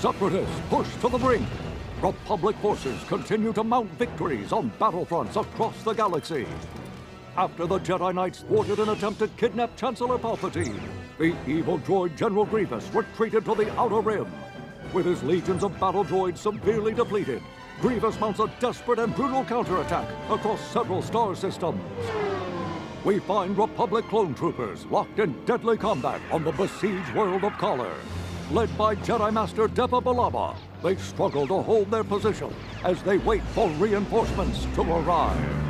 [0.00, 1.44] Separatists push to the brink.
[2.00, 6.46] Republic forces continue to mount victories on battlefronts across the galaxy.
[7.36, 10.80] After the Jedi Knights thwarted an attempt to kidnap Chancellor Palpatine,
[11.18, 14.32] the evil droid General Grievous retreated to the Outer Rim.
[14.92, 17.42] With his legions of battle droids severely depleted,
[17.80, 21.82] Grievous mounts a desperate and brutal counterattack across several star systems.
[23.04, 27.94] We find Republic clone troopers locked in deadly combat on the besieged world of Kaller.
[28.50, 32.50] Led by Jedi Master Depa Billaba, they struggle to hold their position
[32.82, 35.67] as they wait for reinforcements to arrive.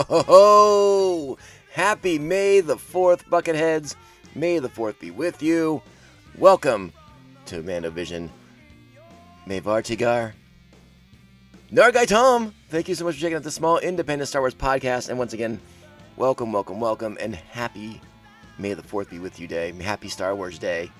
[0.00, 1.36] Oh,
[1.72, 3.96] happy May the 4th, Bucketheads.
[4.36, 5.82] May the 4th be with you.
[6.36, 6.92] Welcome
[7.46, 7.90] to Mando.
[7.90, 10.34] May Vartigar.
[11.72, 15.08] Nargai Tom, thank you so much for checking out the small independent Star Wars podcast.
[15.08, 15.58] And once again,
[16.16, 18.00] welcome, welcome, welcome, and happy
[18.56, 19.72] May the 4th be with you day.
[19.72, 20.92] Happy Star Wars Day.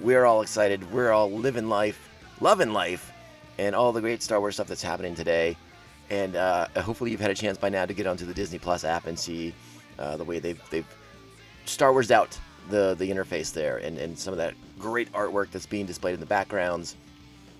[0.00, 0.92] We're all excited.
[0.92, 2.08] We're all living life,
[2.40, 3.12] loving life,
[3.58, 5.56] and all the great Star Wars stuff that's happening today.
[6.10, 8.84] And uh, hopefully, you've had a chance by now to get onto the Disney Plus
[8.84, 9.54] app and see
[9.98, 10.86] uh, the way they've they've
[11.64, 15.66] Star Wars out the the interface there, and, and some of that great artwork that's
[15.66, 16.96] being displayed in the backgrounds,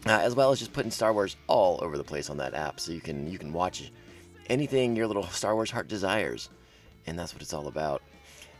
[0.06, 2.80] uh, as well as just putting Star Wars all over the place on that app,
[2.80, 3.90] so you can you can watch
[4.48, 6.50] anything your little Star Wars heart desires,
[7.06, 8.02] and that's what it's all about.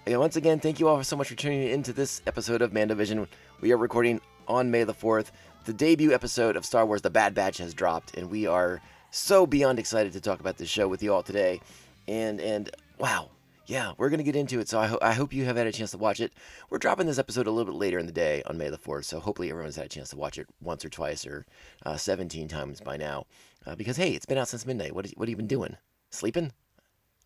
[0.07, 3.27] And once again, thank you all so much for tuning into this episode of Mandovision.
[3.61, 5.27] We are recording on May the 4th.
[5.67, 8.81] The debut episode of Star Wars The Bad Batch has dropped, and we are
[9.11, 11.61] so beyond excited to talk about this show with you all today.
[12.09, 13.31] And, and wow,
[13.67, 15.73] yeah, we're to get into it, so I, ho- I hope you have had a
[15.73, 16.33] chance to watch it.
[16.71, 19.05] We're dropping this episode a little bit later in the day on May the 4th,
[19.05, 21.47] so hopefully everyone's had a chance to watch it once or twice or
[21.87, 23.27] uh, 17 times by now.
[23.67, 24.95] Uh, because, hey, it's been out since midnight.
[24.95, 25.77] What, what have you been doing?
[26.11, 26.53] Sleeping?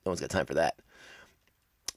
[0.05, 0.77] No one's got time for that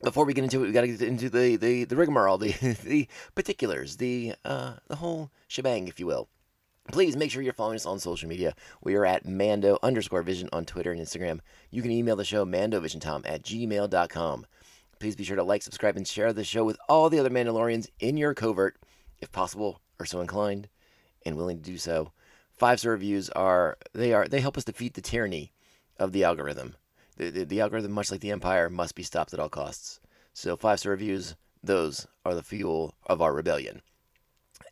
[0.03, 2.51] before we get into it, we got to get into the the the rigmarole, the
[2.83, 6.27] the particulars, the uh the whole shebang, if you will.
[6.91, 8.55] Please make sure you're following us on social media.
[8.81, 11.41] We are at Mando underscore Vision on Twitter and Instagram.
[11.69, 14.45] You can email the show mandovisiontom at gmail.com.
[14.99, 17.89] Please be sure to like, subscribe, and share the show with all the other Mandalorians
[17.99, 18.77] in your covert,
[19.19, 20.69] if possible or so inclined,
[21.25, 22.11] and willing to do so.
[22.51, 25.51] Five star reviews are they are they help us defeat the tyranny
[25.99, 26.75] of the algorithm.
[27.17, 29.99] The, the, the algorithm, much like the Empire, must be stopped at all costs.
[30.33, 33.81] So five star reviews, those are the fuel of our rebellion.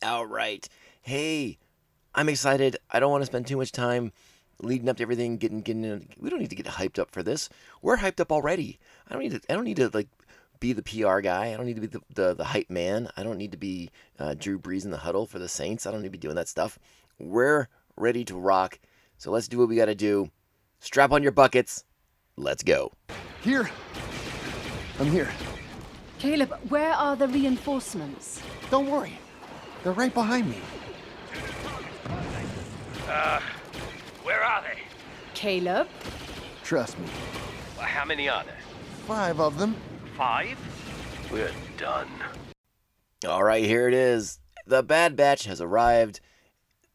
[0.02, 0.68] All right.
[1.02, 1.58] Hey,
[2.16, 2.78] I'm excited.
[2.90, 4.10] I don't want to spend too much time
[4.62, 5.84] leading up to everything, getting getting.
[5.84, 6.08] In.
[6.18, 7.50] We don't need to get hyped up for this.
[7.82, 8.78] We're hyped up already.
[9.06, 9.40] I don't need to.
[9.50, 10.08] I don't need to like
[10.58, 11.52] be the PR guy.
[11.52, 13.10] I don't need to be the the, the hype man.
[13.18, 15.86] I don't need to be uh, Drew Brees in the huddle for the Saints.
[15.86, 16.78] I don't need to be doing that stuff.
[17.18, 18.80] We're ready to rock.
[19.18, 20.30] So let's do what we got to do.
[20.80, 21.84] Strap on your buckets.
[22.36, 22.92] Let's go.
[23.42, 23.70] Here.
[24.98, 25.28] I'm here.
[26.18, 28.40] Caleb, where are the reinforcements?
[28.70, 29.18] Don't worry.
[29.82, 30.58] They're right behind me.
[33.08, 33.40] Uh,
[34.22, 34.80] where are they?
[35.34, 35.88] Caleb?
[36.64, 37.06] Trust me.
[37.76, 38.58] Well, how many are there?
[39.06, 39.76] Five of them.
[40.16, 40.58] Five?
[41.30, 42.08] We're done.
[43.26, 44.40] All right, here it is.
[44.66, 46.20] The Bad Batch has arrived.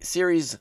[0.01, 0.59] Series,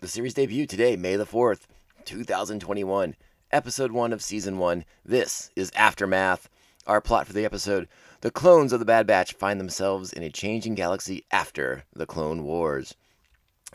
[0.00, 1.66] the series debut today, May the 4th,
[2.04, 3.14] 2021.
[3.52, 4.84] Episode 1 of Season 1.
[5.04, 6.48] This is Aftermath.
[6.86, 7.88] Our plot for the episode
[8.20, 12.42] The clones of the Bad Batch find themselves in a changing galaxy after the Clone
[12.42, 12.96] Wars.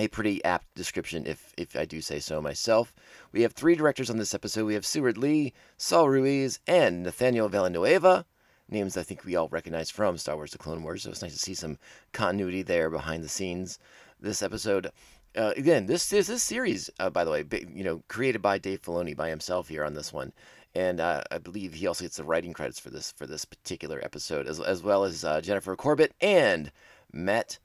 [0.01, 2.91] A pretty apt description, if, if I do say so myself.
[3.31, 4.65] We have three directors on this episode.
[4.65, 8.25] We have Steward Lee, Saul Ruiz, and Nathaniel Villanueva
[8.67, 11.03] names I think we all recognize from Star Wars: The Clone Wars.
[11.03, 11.77] So it's nice to see some
[12.13, 13.77] continuity there behind the scenes.
[14.19, 14.89] This episode,
[15.37, 18.81] uh, again, this this this series, uh, by the way, you know, created by Dave
[18.81, 20.33] Filoni by himself here on this one,
[20.73, 24.03] and uh, I believe he also gets the writing credits for this for this particular
[24.03, 26.71] episode, as as well as uh, Jennifer Corbett and
[27.13, 27.59] Matt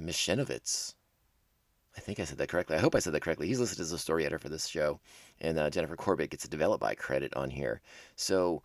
[0.00, 0.94] Michnovetz.
[1.96, 2.76] I think I said that correctly.
[2.76, 3.46] I hope I said that correctly.
[3.46, 4.98] He's listed as a story editor for this show,
[5.40, 7.80] and uh, Jennifer Corbett gets a develop by credit on here.
[8.16, 8.62] So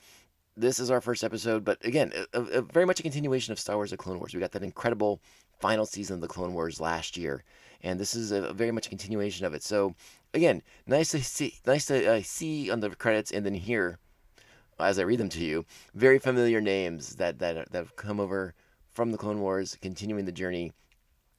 [0.58, 3.76] this is our first episode, but again, a, a very much a continuation of Star
[3.76, 4.34] Wars: The Clone Wars.
[4.34, 5.22] We got that incredible
[5.60, 7.44] final season of the Clone Wars last year,
[7.84, 9.62] and this is a, very much a continuation of it.
[9.62, 9.94] So
[10.34, 14.00] again, nice to see, nice to uh, see on the credits, and then hear
[14.80, 18.54] as I read them to you, very familiar names that that that have come over
[18.92, 20.74] from the Clone Wars, continuing the journey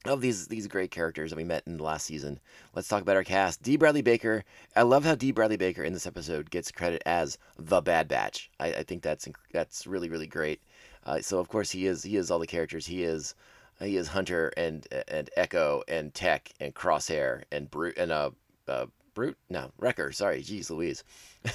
[0.07, 2.41] of these these great characters that we met in the last season.
[2.75, 3.63] Let's talk about our cast.
[3.63, 3.77] D.
[3.77, 4.45] Bradley Baker.
[4.75, 5.31] I love how D.
[5.31, 8.51] Bradley Baker in this episode gets credit as the Bad Batch.
[8.59, 10.61] I, I think that's that's really really great.
[11.05, 12.87] Uh, so of course he is he is all the characters.
[12.87, 13.35] He is
[13.81, 18.31] he is Hunter and and Echo and Tech and Crosshair and Brute and uh,
[18.69, 20.13] uh Brute no Wrecker.
[20.13, 21.05] Sorry, jeez Louise.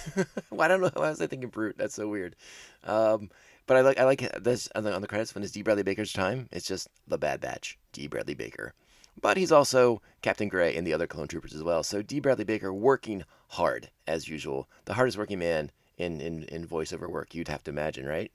[0.52, 1.78] well, I don't know why was I thinking Brute.
[1.78, 2.36] That's so weird.
[2.84, 3.30] Um,
[3.68, 5.62] but I like I like this on the, on the credits when it's D.
[5.62, 6.48] Bradley Baker's time.
[6.52, 8.08] It's just the Bad Batch, D.
[8.08, 8.74] Bradley Baker.
[9.22, 11.84] But he's also Captain Gray and the other clone troopers as well.
[11.84, 12.20] So D.
[12.20, 17.34] Bradley Baker working hard as usual, the hardest working man in in in voiceover work.
[17.34, 18.32] You'd have to imagine, right?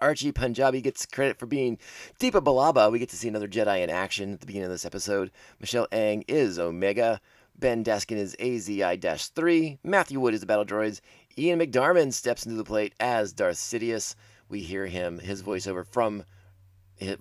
[0.00, 1.78] Archie Panjabi gets credit for being
[2.20, 2.90] Depa Billaba.
[2.92, 5.30] We get to see another Jedi in action at the beginning of this episode.
[5.58, 7.20] Michelle Ang is Omega.
[7.58, 9.78] Ben Diskin is AZI 3.
[9.82, 11.00] Matthew Wood is the Battle Droids.
[11.36, 14.14] Ian McDiarmid steps into the plate as Darth Sidious.
[14.50, 16.24] We hear him, his voiceover from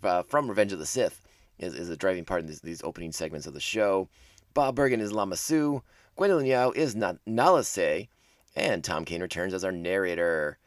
[0.03, 1.21] uh, from Revenge of the Sith
[1.59, 4.09] is, is a driving part in these, these opening segments of the show.
[4.53, 5.83] Bob Bergen is Lama Su.
[6.17, 8.09] Gwendoline Yeo is Na- Nala Se.
[8.55, 10.57] And Tom Kane returns as our narrator.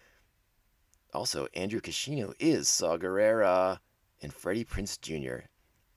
[1.12, 3.80] Also, Andrew Kishino is Saw Gerrera,
[4.22, 5.46] and Freddie Prinze Jr.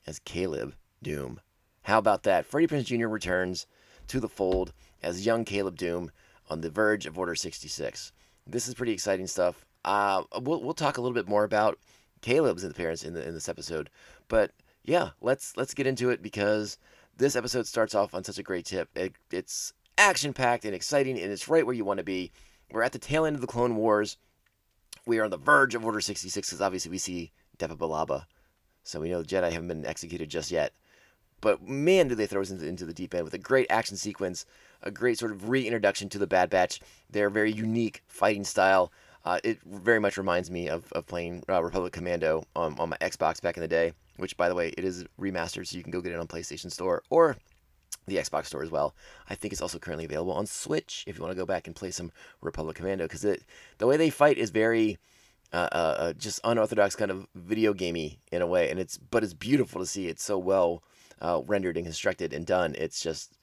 [0.07, 0.73] as Caleb
[1.03, 1.37] Dume.
[1.83, 2.45] How about that?
[2.45, 3.07] Freddie Prinze Jr.
[3.07, 3.67] returns
[4.07, 4.73] to the fold
[5.03, 6.09] as young Caleb Dume
[6.49, 8.11] on the verge of Order 66.
[8.47, 9.63] This is pretty exciting stuff.
[9.85, 11.79] Uh, we'll, we'll talk a little bit more about
[12.21, 13.89] Caleb's appearance in, the, in this episode,
[14.27, 14.51] but
[14.83, 16.77] yeah, let's let's get into it because
[17.15, 18.89] this episode starts off on such a great tip.
[18.95, 22.31] It, it's action packed and exciting, and it's right where you want to be.
[22.71, 24.17] We're at the tail end of the Clone Wars
[25.05, 28.25] we are on the verge of Order 66 because obviously we see Depa Billaba.
[28.83, 30.73] So we know the Jedi haven't been executed just yet.
[31.41, 33.97] But man, do they throw us into, into the deep end with a great action
[33.97, 34.45] sequence,
[34.81, 36.79] a great sort of reintroduction to the Bad Batch,
[37.09, 38.91] their very unique fighting style.
[39.25, 42.97] Uh, it very much reminds me of, of playing uh, Republic Commando on, on my
[42.97, 45.91] Xbox back in the day, which, by the way, it is remastered, so you can
[45.91, 47.35] go get it on PlayStation Store or
[48.07, 48.93] the Xbox Store as well.
[49.27, 51.75] I think it's also currently available on Switch if you want to go back and
[51.75, 52.11] play some
[52.41, 54.99] Republic Commando because the way they fight is very
[55.53, 59.23] uh, uh, uh, just unorthodox kind of video gamey in a way, and it's but
[59.23, 60.07] it's beautiful to see.
[60.07, 60.83] It's so well
[61.21, 62.75] uh, rendered and constructed and done.
[62.77, 63.37] It's just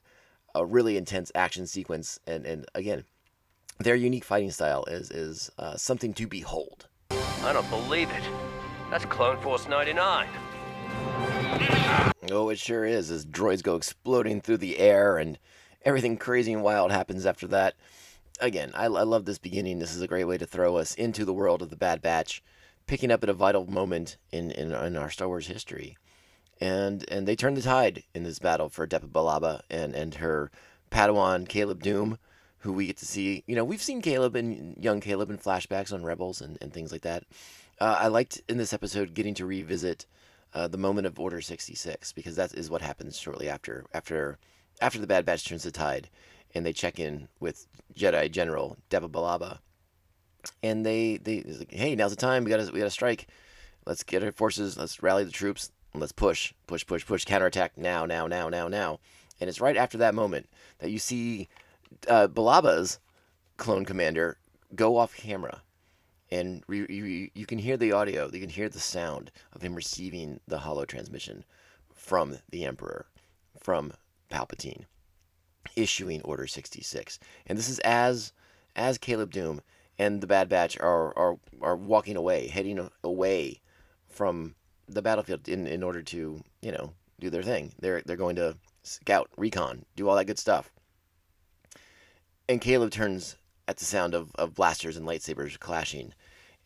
[0.55, 3.05] a really intense action sequence, and and again,
[3.79, 6.87] their unique fighting style is is uh, something to behold.
[7.11, 8.23] I don't believe it.
[8.91, 10.29] That's Clone Force 99.
[12.31, 13.11] Oh, it sure is.
[13.11, 15.39] As droids go exploding through the air and
[15.85, 17.75] everything crazy and wild happens after that.
[18.41, 19.79] Again, I, I love this beginning.
[19.79, 22.43] This is a great way to throw us into the world of the Bad Batch,
[22.87, 25.97] picking up at a vital moment in, in, in our Star Wars history.
[26.61, 30.51] And and they turn the tide in this battle for Depa Billaba and, and her
[30.91, 32.19] Padawan Caleb Dume,
[32.63, 33.43] who we get to see.
[33.47, 36.93] You know, we've seen Caleb and young Caleb in flashbacks on Rebels and, and things
[36.93, 37.25] like that.
[37.81, 40.07] Uh, I liked in this episode getting to revisit
[40.55, 44.39] uh, the moment of Order 66 because that is what happens shortly after after
[44.81, 46.09] after the Bad Batch turns the tide
[46.55, 47.67] and they check in with
[47.97, 49.59] Jedi General Depa Billaba.
[50.63, 52.45] And they they like, hey now's the time.
[52.45, 53.27] We gotta we gotta strike.
[53.87, 54.79] Let's get our forces.
[54.79, 55.73] Let's rally the troops.
[55.95, 57.25] Let's push push push push.
[57.25, 59.01] Counterattack now now now now now.
[59.41, 60.49] And it's right after that moment
[60.79, 61.49] that you see
[62.09, 62.99] uh, Billaba's
[63.57, 64.39] clone commander
[64.75, 65.63] go off camera
[66.33, 69.75] and re- you, you can hear the audio, you can hear the sound of him
[69.75, 71.45] receiving the holo transmission
[71.95, 73.07] from the Emperor,
[73.61, 73.93] from
[74.31, 74.87] Palpatine,
[75.77, 77.19] issuing Order 66.
[77.47, 78.33] And this is as
[78.75, 79.61] as Caleb Dume
[79.99, 83.61] and the Bad Batch are are, are walking away, heading away
[84.09, 84.55] from
[84.89, 87.73] the battlefield in, in order to, you know, do their thing.
[87.79, 90.73] They're they're going to scout, recon, do all that good stuff.
[92.49, 93.37] And Caleb turns
[93.69, 96.13] at the sound of, of blasters and lightsabers clashing.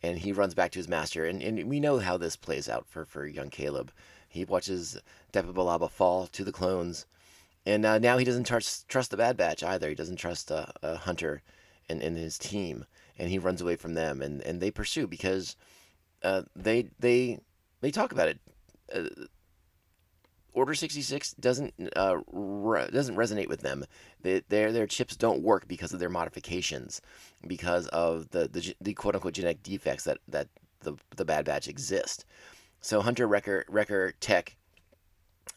[0.03, 1.25] And he runs back to his master.
[1.25, 3.91] And, and we know how this plays out for, for young Caleb.
[4.27, 4.99] He watches
[5.33, 7.05] Depa Billaba fall to the clones.
[7.65, 9.89] And uh, now he doesn't trust, trust the Bad Batch either.
[9.89, 11.41] He doesn't trust uh, uh, Hunter
[11.89, 12.85] and, and his team.
[13.17, 14.21] And he runs away from them.
[14.21, 15.55] And, and they pursue because
[16.23, 17.39] uh, they, they,
[17.81, 18.39] they talk about it.
[20.57, 23.85] Order 66 doesn't uh, re- doesn't resonate with them.
[24.23, 26.99] They, their their chips don't work because of their modifications,
[27.45, 30.47] because of the the, the quote unquote genetic defects that that
[30.79, 32.25] the the Bad Batch exist.
[32.81, 34.57] So Hunter Wrecker Wrecker Tech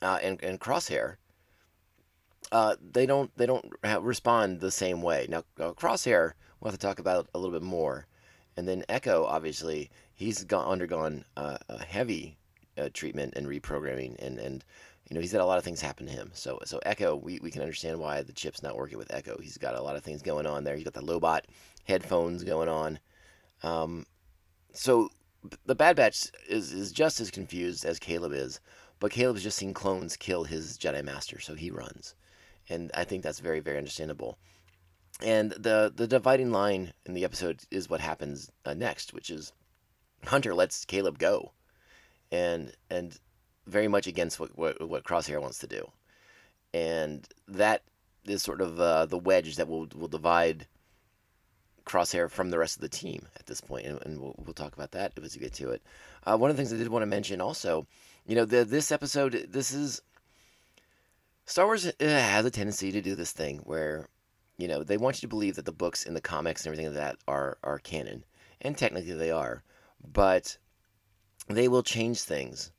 [0.03, 1.17] uh, and and Crosshair,
[2.53, 5.27] uh, they don't they don't ha- respond the same way.
[5.31, 8.07] Now uh, Crosshair we'll have to talk about a little bit more,
[8.55, 12.37] and then Echo obviously he's gone undergone uh, a heavy
[12.77, 14.65] uh, treatment and reprogramming and and
[15.11, 16.31] you know he's had a lot of things happen to him.
[16.33, 19.39] So so echo we, we can understand why the chip's not working with echo.
[19.41, 20.77] He's got a lot of things going on there.
[20.77, 21.41] He's got the lobot
[21.85, 23.01] headphones going on.
[23.63, 24.07] Um,
[24.73, 25.11] so
[25.67, 28.61] the Bad Batch is is just as confused as Caleb is,
[29.01, 32.15] but Caleb's just seen clones kill his Jedi Master, so he runs,
[32.69, 34.39] and I think that's very very understandable.
[35.23, 39.53] And the the dividing line in the episode is what happens uh, next, which is
[40.27, 41.53] Hunter lets Caleb go,
[42.31, 43.19] and and
[43.71, 45.91] very much against what what, what Crosshair wants to do,
[46.75, 47.83] and that
[48.25, 50.67] is sort of uh, the wedge that will will divide
[51.85, 54.75] Crosshair from the rest of the team at this point, and, and we'll, we'll talk
[54.75, 55.83] about that as we get to it.
[56.25, 57.87] Uh, one of the things I did want to mention also,
[58.27, 60.03] you know, the, this episode, this is
[61.47, 64.09] Star Wars uh, has a tendency to do this thing where,
[64.57, 66.93] you know, they want you to believe that the books and the comics and everything
[66.93, 68.25] like that are are canon,
[68.61, 69.65] and technically they are,
[70.13, 70.59] but
[71.49, 72.71] they will change things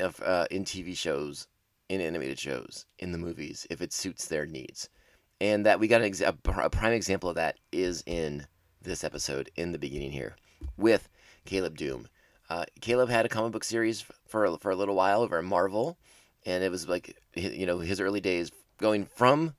[0.00, 1.46] if, uh, in TV shows,
[1.88, 4.88] in animated shows, in the movies, if it suits their needs
[5.40, 8.46] and that we got an exa- a prime example of that is in
[8.82, 10.36] this episode in the beginning here
[10.76, 11.08] with
[11.44, 12.06] Caleb Dume.
[12.48, 15.98] Uh, Caleb had a comic book series for for a little while over at Marvel,
[16.44, 19.54] and it was like you know his early days going from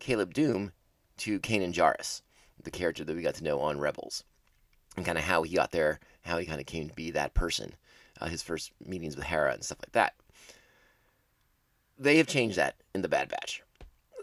[0.00, 0.72] Caleb Dume
[1.18, 2.22] to Kanan Jarrus,
[2.62, 4.24] the character that we got to know on Rebels,
[4.96, 7.34] and kind of how he got there, how he kind of came to be that
[7.34, 7.74] person,
[8.20, 10.14] uh, his first meetings with Hera and stuff like that.
[11.98, 13.62] They have changed that in the Bad Batch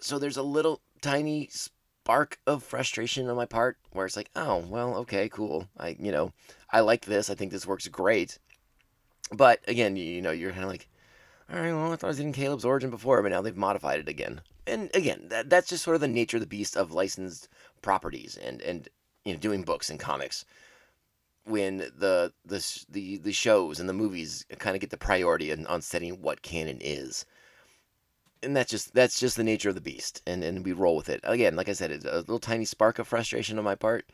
[0.03, 4.57] so there's a little tiny spark of frustration on my part where it's like, oh,
[4.67, 5.69] well, okay, cool.
[5.77, 6.33] I, you know,
[6.71, 7.29] I like this.
[7.29, 8.38] I think this works great.
[9.31, 10.89] But again, you, you know, you're kind of like,
[11.50, 14.00] all right, well, I thought I was in Caleb's origin before, but now they've modified
[14.00, 14.41] it again.
[14.67, 17.47] And again, that, that's just sort of the nature of the beast of licensed
[17.81, 18.89] properties and, and
[19.23, 20.45] you know, doing books and comics.
[21.45, 25.65] When the the the, the shows and the movies kind of get the priority on,
[25.67, 27.25] on setting what canon is
[28.43, 31.09] and that's just that's just the nature of the beast, and and we roll with
[31.09, 31.21] it.
[31.23, 34.05] Again, like I said, it's a little tiny spark of frustration on my part,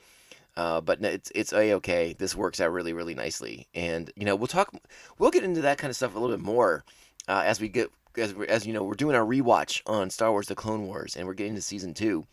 [0.55, 2.15] uh, but it's it's a okay.
[2.17, 4.73] This works out really really nicely, and you know we'll talk,
[5.17, 6.83] we'll get into that kind of stuff a little bit more
[7.27, 10.31] uh, as we get as we as you know we're doing our rewatch on Star
[10.31, 12.25] Wars: The Clone Wars, and we're getting to season two.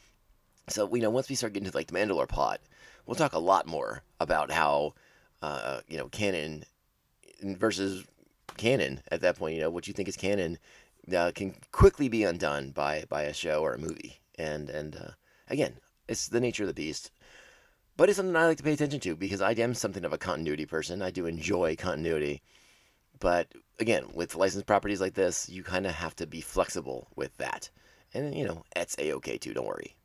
[0.69, 2.61] So you know once we start getting to like the Mandalore plot,
[3.07, 4.95] we'll talk a lot more about how
[5.43, 6.65] uh, you know canon
[7.43, 8.05] versus
[8.57, 9.55] canon at that point.
[9.55, 10.59] You know what you think is canon
[11.15, 14.21] uh, can quickly be undone by by a show or a movie.
[14.39, 15.11] And and uh,
[15.49, 15.75] again,
[16.09, 17.11] it's the nature of the beast.
[17.97, 20.19] But it's something I like to pay attention to because I am something of a
[20.19, 21.01] continuity person.
[21.01, 22.43] I do enjoy continuity.
[23.19, 23.49] But
[23.81, 27.71] again, with licensed properties like this, you kind of have to be flexible with that.
[28.13, 29.55] And you know, it's a okay too.
[29.55, 29.97] Don't worry.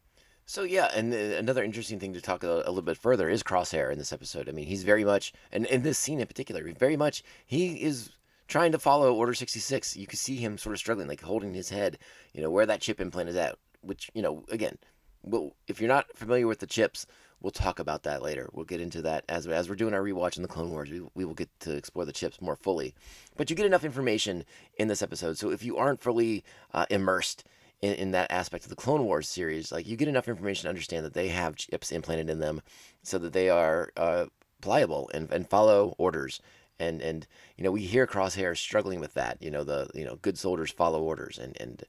[0.45, 3.91] So yeah, and another interesting thing to talk a, a, little bit further is Crosshair
[3.91, 4.49] in this episode.
[4.49, 8.11] I mean, he's very much, and in this scene in particular, very much he is
[8.47, 9.95] trying to follow Order 66.
[9.95, 11.97] You can see him sort of struggling, like holding his head,
[12.33, 13.57] you know, where that chip implant is at.
[13.81, 14.77] Which, you know, again,
[15.23, 17.07] we'll, if you're not familiar with the chips,
[17.39, 18.49] we'll talk about that later.
[18.51, 20.89] We'll get into that as, as we're doing our rewatch in the Clone Wars.
[20.89, 22.93] We, we will get to explore the chips more fully.
[23.37, 24.43] But you get enough information
[24.77, 25.37] in this episode.
[25.37, 26.43] So if you aren't fully
[26.73, 27.43] uh, immersed
[27.81, 30.69] in, in that aspect of the Clone Wars series, like you get enough information to
[30.69, 32.61] understand that they have chips implanted in them
[33.03, 34.25] so that they are uh,
[34.61, 36.41] pliable and, and follow orders
[36.81, 39.37] and and you know we hear Crosshair struggling with that.
[39.39, 41.83] You know the you know good soldiers follow orders, and and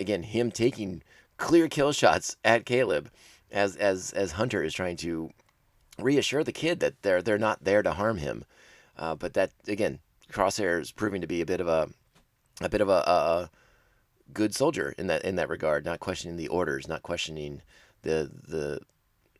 [0.00, 1.02] again him taking
[1.36, 3.10] clear kill shots at Caleb
[3.50, 5.30] as as as Hunter is trying to
[5.98, 8.44] reassure the kid that they're they're not there to harm him.
[8.96, 9.98] Uh, but that again,
[10.32, 11.88] Crosshair is proving to be a bit of a
[12.60, 13.50] a bit of a, a
[14.34, 17.62] good soldier in that in that regard, not questioning the orders, not questioning
[18.02, 18.80] the the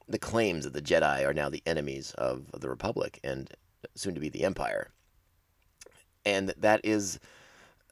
[0.09, 3.51] the claims that the Jedi are now the enemies of, of the Republic, and
[3.95, 4.91] soon to be the Empire.
[6.25, 7.19] And that is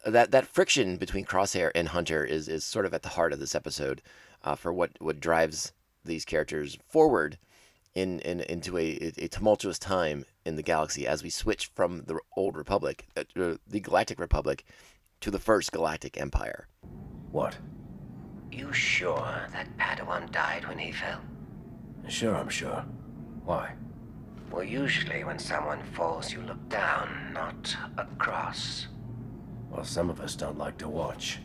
[0.05, 3.41] that that friction between Crosshair and Hunter is is sort of at the heart of
[3.41, 4.03] this episode
[4.43, 5.73] uh, for what what drives
[6.05, 7.39] these characters forward
[7.95, 12.19] in, in into a, a tumultuous time in the galaxy as we switch from the
[12.37, 14.65] old Republic, uh, the Galactic Republic,
[15.23, 16.67] to the first Galactic Empire.
[17.31, 17.57] What?
[18.51, 21.21] You sure that Padawan died when he fell?
[22.09, 22.85] Sure, I'm sure.
[23.45, 23.73] Why?
[24.51, 28.89] Well, usually when someone falls, you look down, not across.
[29.71, 31.39] Well, some of us don't like to watch.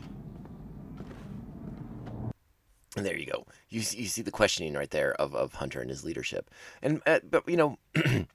[2.96, 3.46] And there you go.
[3.70, 6.50] You see, you see the questioning right there of, of Hunter and his leadership.
[6.82, 7.78] And uh, but you know,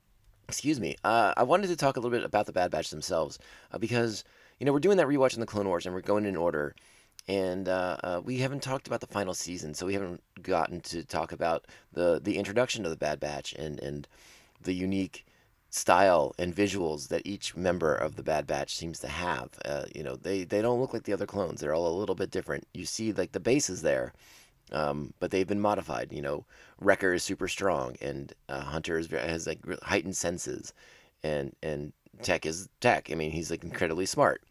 [0.48, 0.96] excuse me.
[1.04, 3.40] Uh, I wanted to talk a little bit about the Bad Batch themselves
[3.72, 4.24] uh, because
[4.64, 6.74] you know we're doing that rewatch in the Clone Wars and we're going in order.
[7.28, 11.04] And uh, uh, we haven't talked about the final season, so we haven't gotten to
[11.04, 14.08] talk about the the introduction of the Bad Batch and and
[14.62, 15.26] the unique
[15.70, 19.50] style and visuals that each member of the Bad Batch seems to have.
[19.66, 21.60] Uh, you know, they they don't look like the other clones.
[21.60, 22.68] They're all a little bit different.
[22.74, 24.14] You see, like the base is there
[24.72, 26.12] Um, but they've been modified.
[26.14, 26.46] You know,
[26.80, 30.74] Wrecker is super strong, and uh, Hunter is, has like heightened senses,
[31.24, 33.12] and and Tech is Tech.
[33.12, 34.44] I mean, he's like incredibly smart,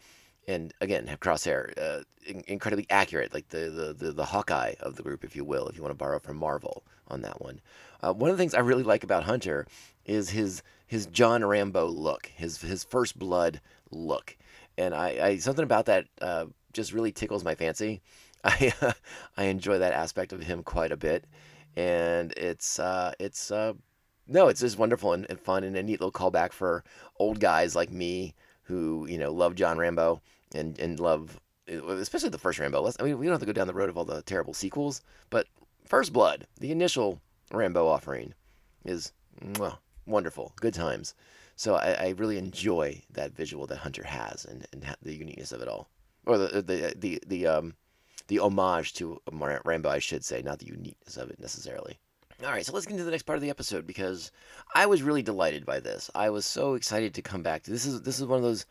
[0.49, 4.97] and again, have Crosshair, uh, in- incredibly accurate, like the, the the the Hawkeye of
[4.97, 7.61] the group, if you will, if you want to borrow from Marvel on that one.
[8.03, 9.67] Uh, one of the things I really like about Hunter
[10.05, 14.37] is his his John Rambo look, his his first blood look,
[14.77, 18.01] and I, I something about that uh, just really tickles my fancy.
[18.45, 18.73] I
[19.37, 21.25] I enjoy that aspect of him quite a bit,
[21.77, 23.75] and it's uh, it's uh,
[24.27, 26.83] no, it's just wonderful and, and fun and a neat little callback for
[27.19, 28.35] old guys like me
[28.65, 30.21] who you know love John Rambo
[30.55, 32.81] and and love especially the first Rambo.
[32.81, 34.55] Let's, I mean, we don't have to go down the road of all the terrible
[34.55, 35.47] sequels, but
[35.87, 37.21] First Blood, the initial
[37.53, 38.35] Rambo offering,
[38.85, 41.15] is mwah, wonderful, good times.
[41.57, 45.63] So I, I really enjoy that visual that Hunter has and, and the uniqueness of
[45.63, 45.89] it all,
[46.27, 47.75] or the the the the um
[48.29, 51.99] the homage to Rambo, I should say, not the uniqueness of it necessarily.
[52.43, 54.33] All right, so let's get into the next part of the episode because
[54.75, 56.11] I was really delighted by this.
[56.15, 57.87] I was so excited to come back to this.
[57.87, 58.67] Is this is one of those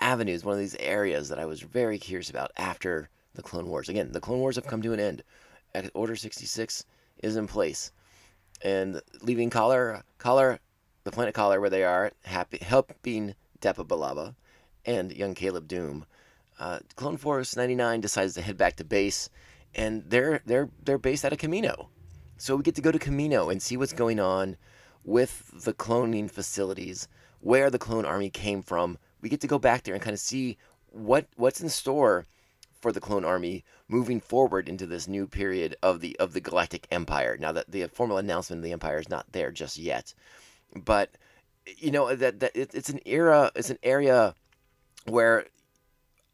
[0.00, 3.88] avenues, one of these areas that I was very curious about after the Clone Wars.
[3.88, 5.22] Again, the Clone Wars have come to an end.
[5.94, 6.84] Order 66
[7.22, 7.92] is in place.
[8.62, 10.58] And leaving Kaller, Kaller,
[11.04, 14.34] the planet Kaller, where they are, happy, helping Depa Billaba
[14.84, 16.04] and young Caleb Dume.
[16.58, 19.28] Uh, Clone Force 99 decides to head back to base,
[19.74, 21.88] and they're they're they're based out of Kamino.
[22.38, 24.56] So we get to go to Kamino and see what's going on
[25.04, 27.08] with the cloning facilities,
[27.40, 28.98] where the clone army came from.
[29.20, 30.56] We get to go back there and kind of see
[30.90, 32.26] what what's in store
[32.80, 36.86] for the clone army moving forward into this new period of the of the galactic
[36.90, 37.36] empire.
[37.38, 40.14] Now that the formal announcement of the empire is not there just yet,
[40.74, 41.10] but
[41.78, 44.34] you know that, that it, it's an era, it's an area
[45.06, 45.46] where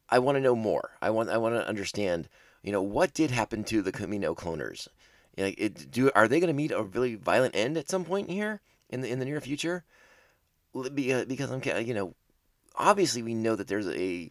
[0.09, 0.91] I want to know more.
[1.01, 2.29] I want I want to understand.
[2.63, 4.89] You know what did happen to the Kamino cloners?
[5.37, 8.31] Like, it, do are they going to meet a really violent end at some point
[8.31, 8.61] here
[8.91, 9.85] in the in the near future?
[10.75, 12.15] Uh, Because I'm you know,
[12.77, 14.31] obviously we know that there's a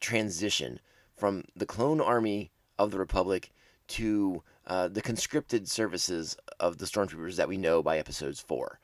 [0.00, 0.80] transition
[1.16, 3.50] from the clone army of the Republic
[3.88, 8.80] to uh, the conscripted services of the stormtroopers that we know by episodes four.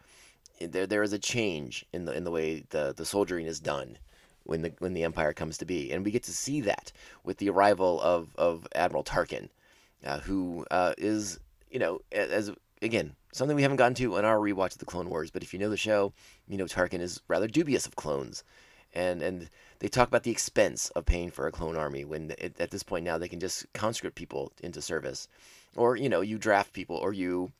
[0.60, 3.98] There there is a change in the in the way the the soldiering is done
[4.44, 6.92] when the when the Empire comes to be, and we get to see that
[7.24, 9.48] with the arrival of of Admiral Tarkin,
[10.04, 11.40] uh, who uh, is
[11.70, 15.08] you know as again something we haven't gotten to in our rewatch of the Clone
[15.08, 15.30] Wars.
[15.30, 16.12] But if you know the show,
[16.48, 18.44] you know Tarkin is rather dubious of clones,
[18.94, 22.60] and and they talk about the expense of paying for a clone army when it,
[22.60, 25.28] at this point now they can just conscript people into service,
[25.76, 27.52] or you know you draft people or you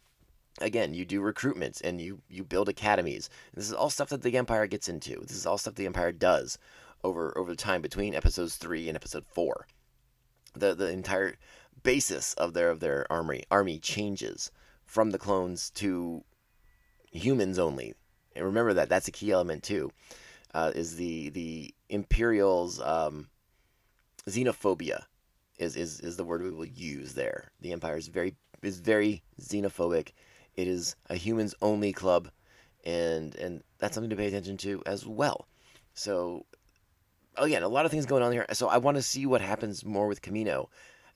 [0.61, 3.31] again you do recruitments and you you build academies.
[3.55, 5.21] This is all stuff that the empire gets into.
[5.21, 6.59] This is all stuff the empire does
[7.05, 9.67] over over the time between episodes 3 and episode 4
[10.55, 11.37] the the entire
[11.83, 14.51] basis of their of their army army changes
[14.85, 16.23] from the clones to
[17.11, 17.95] humans only.
[18.35, 19.91] And remember that that's a key element too
[20.55, 23.29] uh, is the the imperials um,
[24.29, 25.05] xenophobia
[25.59, 29.23] is, is is the word we will use there the empire is very is very
[29.41, 30.11] xenophobic
[30.55, 32.31] it is a humans only club,
[32.85, 35.47] and and that's something to pay attention to as well.
[35.95, 36.47] So
[37.37, 38.47] again, a lot of things going on here.
[38.53, 40.69] So I want to see what happens more with Kamino,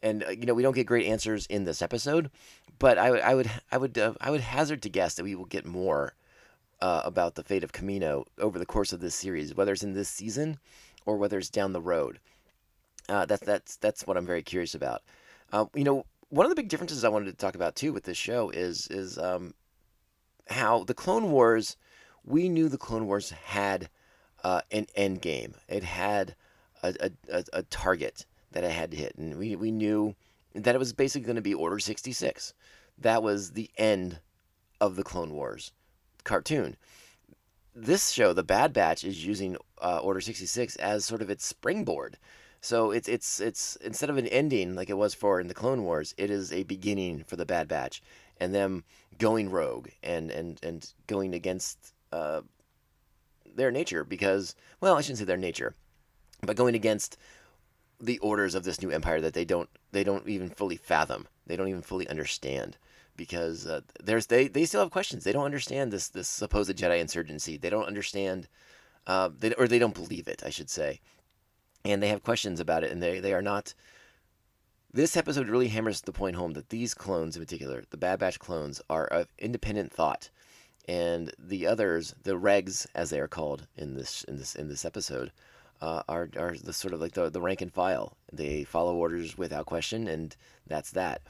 [0.02, 2.30] and uh, you know we don't get great answers in this episode,
[2.78, 5.34] but I would I would I would uh, I would hazard to guess that we
[5.34, 6.14] will get more
[6.80, 9.94] uh, about the fate of Kamino over the course of this series, whether it's in
[9.94, 10.58] this season
[11.04, 12.20] or whether it's down the road.
[13.08, 15.02] Uh, that's that's that's what I'm very curious about.
[15.52, 18.04] Uh, you know, one of the big differences I wanted to talk about too with
[18.04, 19.54] this show is is um,
[20.48, 21.76] how the Clone Wars.
[22.24, 23.88] We knew the Clone Wars had
[24.42, 25.54] uh, an end game.
[25.68, 26.34] It had
[26.82, 30.16] a, a, a, target that it had to hit, and we we knew
[30.52, 32.52] that it was basically going to be Order sixty six.
[32.98, 34.18] That was the end
[34.80, 35.70] of the Clone Wars
[36.26, 36.76] cartoon.
[37.74, 41.44] This show, The Bad Batch, is using uh, Order sixty six as sort of its
[41.44, 42.18] springboard.
[42.60, 45.84] So it's it's it's instead of an ending like it was for in the Clone
[45.84, 48.02] Wars, it is a beginning for the Bad Batch
[48.38, 48.84] and them
[49.18, 52.40] going rogue and and and going against uh,
[53.54, 55.74] their nature because well, I shouldn't say their nature,
[56.42, 57.16] but going against
[58.00, 61.28] the orders of this new empire that they don't they don't even fully fathom.
[61.46, 62.76] They don't even fully understand
[63.16, 65.24] because uh, there's they they still have questions.
[65.24, 67.56] They don't understand this this supposed Jedi insurgency.
[67.56, 68.48] They don't understand
[69.06, 71.00] uh, they, or they don't believe it, I should say
[71.86, 73.74] and they have questions about it, and they, they are not.
[74.92, 78.38] This episode really hammers the point home that these clones, in particular, the Bad Batch
[78.38, 80.30] clones, are of independent thought,
[80.88, 84.84] and the others, the regs, as they are called in this in this in this
[84.84, 85.32] episode,
[85.80, 88.16] uh, are are the sort of like the the rank and file.
[88.32, 90.34] They follow orders without question, and
[90.66, 91.22] that's that.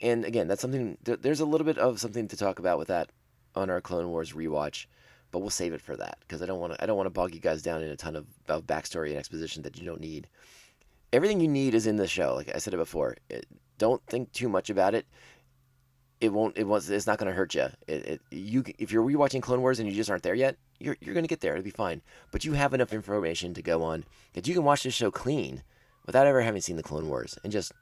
[0.00, 0.98] And again, that's something.
[1.02, 3.10] There, there's a little bit of something to talk about with that
[3.54, 4.86] on our Clone Wars rewatch,
[5.30, 6.82] but we'll save it for that because I don't want to.
[6.82, 9.18] I don't want to bog you guys down in a ton of, of backstory and
[9.18, 10.28] exposition that you don't need.
[11.12, 12.34] Everything you need is in the show.
[12.34, 13.16] Like I said it before.
[13.30, 13.46] It,
[13.78, 15.06] don't think too much about it.
[16.20, 16.56] It won't.
[16.56, 16.88] It won't.
[16.88, 17.68] It's not going to hurt you.
[17.86, 18.64] It, it, you.
[18.78, 21.28] If you're rewatching Clone Wars and you just aren't there yet, you're you're going to
[21.28, 21.52] get there.
[21.52, 22.02] It'll be fine.
[22.30, 25.62] But you have enough information to go on that you can watch this show clean
[26.06, 27.72] without ever having seen the Clone Wars and just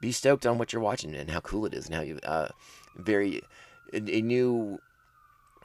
[0.00, 2.48] be stoked on what you're watching and how cool it is and how you uh
[2.96, 3.42] very
[3.92, 4.78] a, a new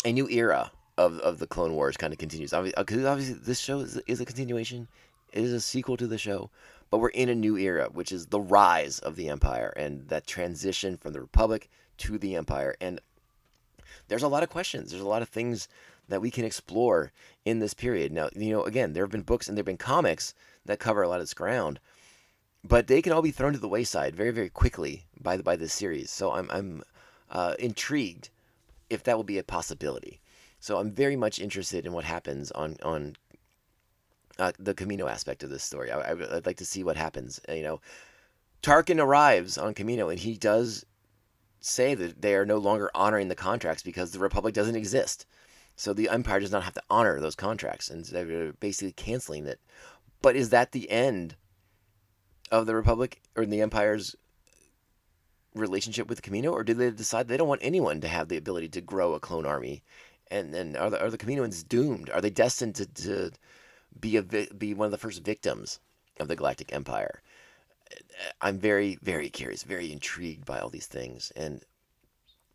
[0.04, 2.54] a new era of, of the Clone Wars kind of continues.
[2.54, 4.88] Obviously, obviously this show is, is a continuation.
[5.34, 6.50] It is a sequel to the show,
[6.90, 10.28] but we're in a new era, which is the rise of the Empire and that
[10.28, 12.76] transition from the Republic to the Empire.
[12.80, 13.02] And
[14.08, 14.92] there's a lot of questions.
[14.92, 15.68] There's a lot of things
[16.08, 17.12] that we can explore
[17.44, 18.12] in this period.
[18.12, 20.34] Now, you know, again, there have been books and there have been comics
[20.66, 21.80] that cover a lot of this ground,
[22.68, 25.56] but they can all be thrown to the wayside very, very quickly by the, by
[25.56, 26.10] this series.
[26.10, 26.84] So I'm I'm
[27.30, 28.30] uh, intrigued
[28.90, 30.22] if that will be a possibility.
[30.60, 33.16] So I'm very much interested in what happens on on
[34.40, 35.92] uh, the Kamino aspect of this story.
[35.92, 37.40] I, would like to see what happens.
[37.48, 37.82] You know,
[38.64, 40.86] Tarkin arrives on Kamino and he does
[41.60, 45.26] say that they are no longer honoring the contracts because the Republic doesn't exist.
[45.76, 49.60] So the Empire does not have to honor those contracts, and they're basically canceling it.
[50.22, 51.36] But is that the end
[52.60, 54.16] of the Republic or the Empire's
[55.54, 58.38] relationship with the Kamino, or did they decide they don't want anyone to have the
[58.38, 59.84] ability to grow a clone army?
[60.30, 62.10] And then are the are the Kaminoans doomed?
[62.10, 63.32] Are they destined to, to
[64.00, 65.80] be a be one of the first victims
[66.20, 67.22] of the Galactic Empire?
[68.42, 71.62] I'm very very curious, very intrigued by all these things, and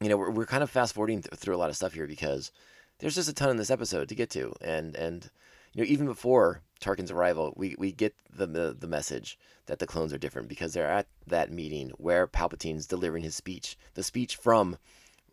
[0.01, 2.07] you know we're we're kind of fast forwarding th- through a lot of stuff here
[2.07, 2.51] because
[2.99, 5.31] there's just a ton in this episode to get to, and and
[5.73, 9.87] you know even before Tarkin's arrival, we, we get the, the the message that the
[9.87, 14.37] clones are different because they're at that meeting where Palpatine's delivering his speech, the speech
[14.37, 14.79] from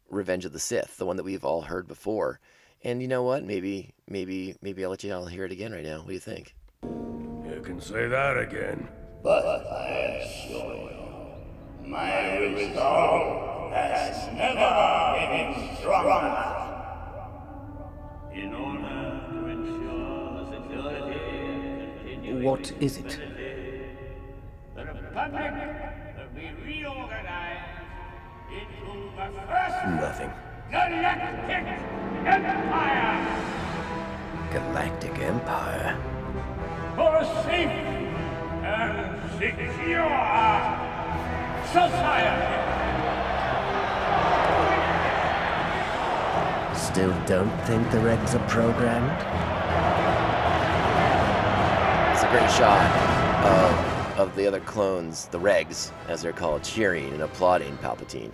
[0.10, 2.40] Revenge of the Sith, the one that we've all heard before.
[2.84, 3.44] And you know what?
[3.44, 5.98] Maybe maybe maybe I'll let you all hear it again right now.
[5.98, 6.56] What do you think?
[6.84, 8.88] You can say that again.
[9.24, 16.44] But I assure you, my resolve has never been stronger.
[18.34, 19.17] In order
[22.28, 23.20] What is it?
[24.76, 25.54] the Republic
[26.18, 27.82] will be reorganized
[28.52, 30.32] into the first Nothing.
[30.70, 31.50] Galactic
[32.26, 33.18] Empire
[34.52, 35.98] Galactic Empire.
[36.96, 37.72] for a safe
[38.62, 40.20] and secure
[41.72, 42.58] society.
[46.76, 49.57] Still don't think the regs are programmed?
[52.32, 57.78] Great shot of, of the other clones, the regs, as they're called, cheering and applauding
[57.78, 58.32] Palpatine.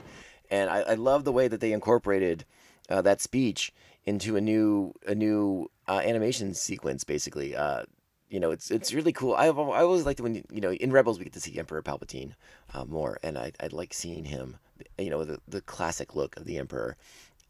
[0.49, 2.43] And I, I love the way that they incorporated
[2.89, 3.71] uh, that speech
[4.05, 7.55] into a new a new uh, animation sequence, basically.
[7.55, 7.83] Uh,
[8.29, 9.35] you know, it's it's really cool.
[9.35, 11.83] I I always liked it when you know in Rebels we get to see Emperor
[11.83, 12.33] Palpatine
[12.73, 14.57] uh, more, and I I like seeing him.
[14.97, 16.97] You know, the the classic look of the Emperor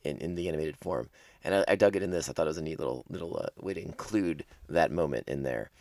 [0.04, 1.10] in, in the animated form.
[1.44, 2.30] And I, I dug it in this.
[2.30, 5.44] I thought it was a neat little little uh, way to include that moment in
[5.44, 5.72] there.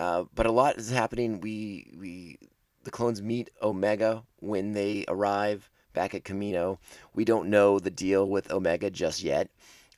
[0.00, 1.40] Uh, but a lot is happening.
[1.40, 2.38] We we
[2.84, 6.78] the clones meet Omega when they arrive back at Kamino.
[7.14, 9.50] We don't know the deal with Omega just yet.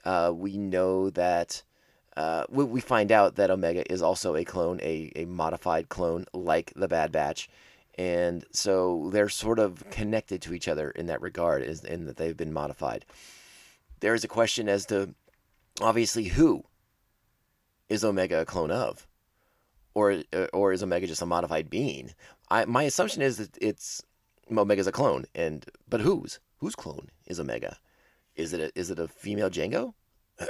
[0.05, 1.63] Uh, we know that
[2.17, 6.27] uh, we, we find out that Omega is also a clone, a, a modified clone
[6.33, 7.49] like the Bad Batch.
[7.97, 12.17] And so they're sort of connected to each other in that regard, is in that
[12.17, 13.05] they've been modified.
[14.01, 15.15] There is a question as to
[15.81, 16.65] obviously who
[17.89, 19.07] is Omega a clone of,
[19.95, 22.15] or or is Omega just a modified being?
[22.51, 24.03] I my assumption is that it's
[24.51, 27.79] Omega's a clone, and but whose whose clone is Omega?
[28.35, 29.95] Is it a, is it a female Django?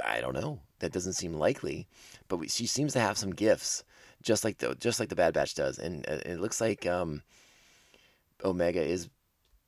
[0.05, 0.61] I don't know.
[0.79, 1.87] That doesn't seem likely,
[2.27, 3.83] but we, she seems to have some gifts,
[4.21, 7.21] just like the just like the Bad Batch does, and it looks like um,
[8.43, 9.09] Omega is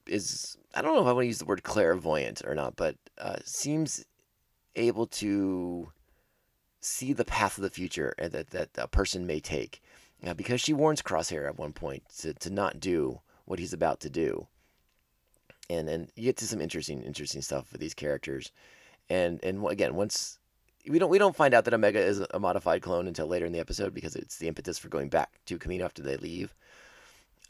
[0.07, 2.95] is I don't know if I want to use the word clairvoyant or not, but
[3.17, 4.05] uh, seems
[4.75, 5.91] able to
[6.85, 9.81] see the path of the future that, that a person may take.
[10.25, 13.99] Uh, because she warns Crosshair at one point to, to not do what he's about
[13.99, 14.47] to do.
[15.69, 18.51] And and you get to some interesting interesting stuff with these characters.
[19.09, 20.39] And and again, once
[20.87, 23.51] we don't we don't find out that Omega is a modified clone until later in
[23.51, 26.53] the episode because it's the impetus for going back to Kamino after they leave.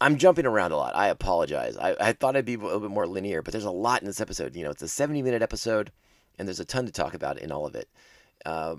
[0.02, 0.96] I'm jumping around a lot.
[0.96, 1.78] I apologize.
[1.78, 4.08] I, I thought I'd be a little bit more linear, but there's a lot in
[4.08, 4.56] this episode.
[4.56, 5.92] You know, it's a 70 minute episode,
[6.38, 7.88] and there's a ton to talk about in all of it.
[8.46, 8.76] Uh,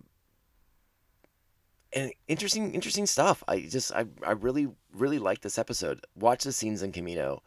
[1.93, 3.43] and interesting, interesting stuff.
[3.49, 6.01] I just, I, I really, really like this episode.
[6.15, 7.41] Watch the scenes in Kamino.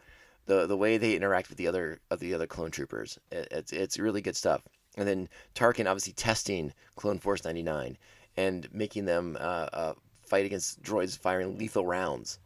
[0.45, 3.19] the the way they interact with the other of the other clone troopers.
[3.32, 4.63] It, it's it's really good stuff.
[4.97, 7.97] And then Tarkin obviously testing Clone Force 99
[8.36, 12.39] and making them uh, uh, fight against droids firing lethal rounds.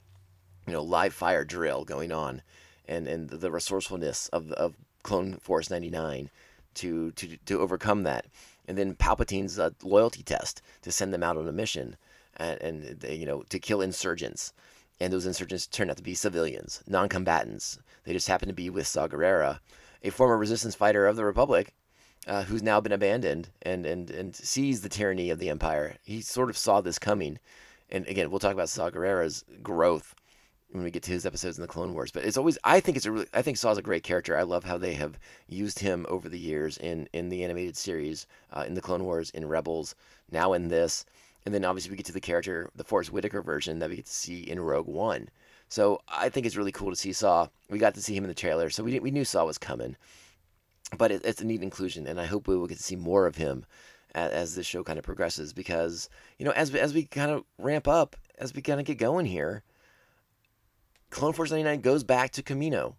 [0.67, 2.41] You know, live fire drill going on,
[2.88, 6.29] and and the resourcefulness of of Clone Force 99
[6.75, 8.25] to to to overcome that.
[8.67, 11.97] And then Palpatine's uh, loyalty test to send them out on a mission,
[12.38, 14.54] and, and they, you know to kill insurgents
[14.99, 17.80] and those insurgents turned out to be civilians, non-combatants.
[18.04, 19.60] They just happened to be with Saw Gerrera,
[20.02, 21.73] a former resistance fighter of the Republic,
[22.28, 25.97] uh, who's now been abandoned and, and, and sees the tyranny of the Empire.
[26.04, 27.39] He sort of saw this coming.
[27.89, 30.15] And again, we'll talk about Saw Gerrera's growth
[30.73, 32.12] when we get to his episodes in the Clone Wars.
[32.12, 34.36] But it's always I think it's a really I think Saw's a great character.
[34.36, 38.25] I love how they have used him over the years in in the animated series,
[38.51, 39.95] uh, in the Clone Wars, in Rebels,
[40.31, 41.05] now in this.
[41.45, 44.05] And then obviously we get to the character, the Forest Whitaker version that we get
[44.05, 45.29] to see in Rogue One.
[45.69, 47.47] So I think it's really cool to see Saw.
[47.69, 49.95] We got to see him in the trailer, so we we knew Saw was coming.
[50.97, 53.25] But it, it's a neat inclusion, and I hope we will get to see more
[53.27, 53.65] of him
[54.13, 55.53] as, as this show kind of progresses.
[55.53, 56.09] Because
[56.39, 59.25] you know, as as we kind of ramp up, as we kind of get going
[59.27, 59.63] here,
[61.13, 62.95] Clone Force 99 goes back to Kamino.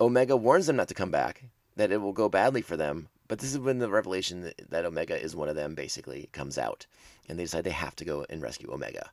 [0.00, 1.44] Omega warns them not to come back,
[1.76, 3.08] that it will go badly for them.
[3.28, 6.56] But this is when the revelation that, that Omega is one of them basically comes
[6.56, 6.86] out.
[7.28, 9.10] And they decide they have to go and rescue Omega.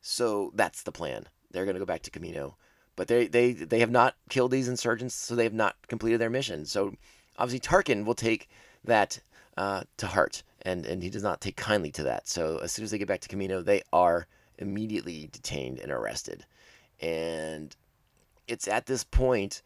[0.00, 1.28] So that's the plan.
[1.50, 2.54] They're going to go back to Kamino.
[2.96, 6.30] But they, they, they have not killed these insurgents, so they have not completed their
[6.30, 6.64] mission.
[6.64, 6.94] So
[7.38, 8.48] obviously Tarkin will take
[8.84, 9.20] that
[9.58, 12.26] uh, to heart, and, and he does not take kindly to that.
[12.26, 14.26] So as soon as they get back to Kamino, they are
[14.58, 16.46] immediately detained and arrested.
[17.00, 17.76] And
[18.46, 19.62] it's at this point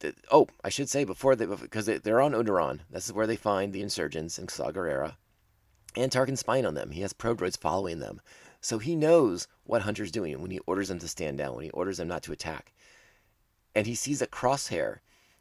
[0.00, 2.80] that, oh, I should say before they, because they, they're on Onderon.
[2.90, 4.70] This is where they find the insurgents in Saw
[5.96, 6.90] And Tarkin's spying on them.
[6.90, 8.20] He has probe droids following them.
[8.60, 11.70] So he knows what Hunter's doing when he orders them to stand down, when he
[11.70, 12.72] orders them not to attack.
[13.74, 14.98] And he sees that Crosshair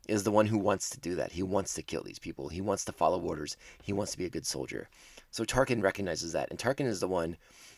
[0.08, 1.34] is the one who wants to do that.
[1.34, 2.50] He wants to kill these people.
[2.50, 3.58] He wants to follow orders.
[3.84, 4.89] He wants to be a good soldier.
[5.32, 6.50] So Tarkin recognizes that.
[6.50, 7.38] And Tarkin is the one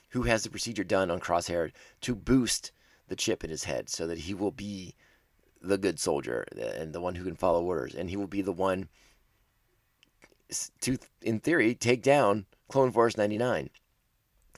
[0.10, 2.72] who has the procedure done on Crosshair to boost
[3.12, 4.96] the chip in his head so that he will be
[5.62, 7.94] the good soldier and the one who can follow orders.
[7.94, 8.88] And he will be the one
[10.80, 13.70] to, in theory, take down Clone Force 99.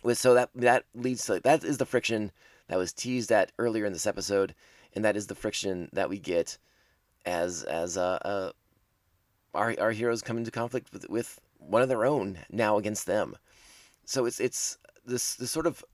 [0.04, 2.32] With so that that leads to that is the friction
[2.68, 4.54] that was teased at earlier in this episode,
[4.94, 6.58] and that is the friction that we get
[7.26, 8.52] as as uh, uh
[9.54, 13.38] our our heroes come into conflict with with one of their own now against them.
[14.04, 15.86] So it's it's this this sort of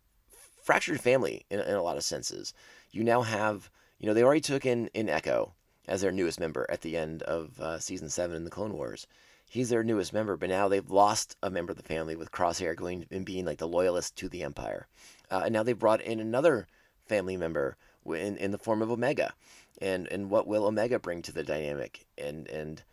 [0.70, 2.54] fractured family in, in a lot of senses.
[2.92, 5.54] You now have you know they already took in in Echo
[5.88, 9.08] as their newest member at the end of uh, season seven in the Clone Wars
[9.50, 12.76] he's their newest member, but now they've lost a member of the family with Crosshair
[12.76, 14.88] going and being like the loyalist to the Empire.
[15.32, 16.68] Uh, and now they've brought in another
[17.08, 19.34] family member in, in the form of Omega.
[19.82, 22.06] And, and what will Omega bring to the dynamic?
[22.18, 22.84] And, and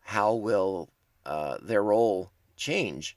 [0.00, 0.88] how will
[1.24, 3.16] uh, their role change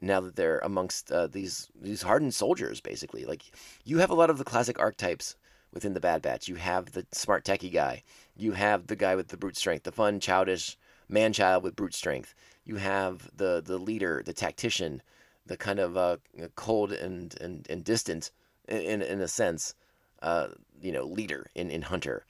[0.00, 3.24] now that they're amongst uh, these, these hardened soldiers, basically?
[3.24, 3.42] Like,
[3.84, 5.36] you have a lot of the classic archetypes
[5.72, 6.48] within the Bad Batch.
[6.48, 8.02] You have the smart techie guy.
[8.36, 10.76] You have the guy with the brute strength, the fun, childish,
[11.08, 12.34] man child with brute strength.
[12.64, 15.02] You have the the leader, the tactician,
[15.46, 16.16] the kind of uh,
[16.54, 18.30] cold and, and, and distant,
[18.68, 19.74] in, in a sense,
[20.22, 20.48] uh,
[20.80, 22.24] you know, leader in, in Hunter.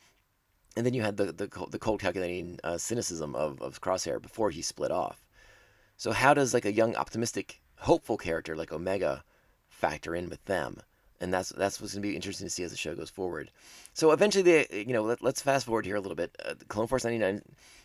[0.77, 4.51] And then you had the the, the cold calculating uh, cynicism of, of Crosshair before
[4.51, 5.26] he split off.
[5.97, 9.25] So how does like a young, optimistic, hopeful character like Omega
[9.69, 10.83] factor in with them?
[11.21, 13.51] and that's that's what's going to be interesting to see as the show goes forward.
[13.95, 16.37] So eventually, they you know let, us fast forward here a little bit.
[16.45, 17.43] Uh, Clone Force ninety nine,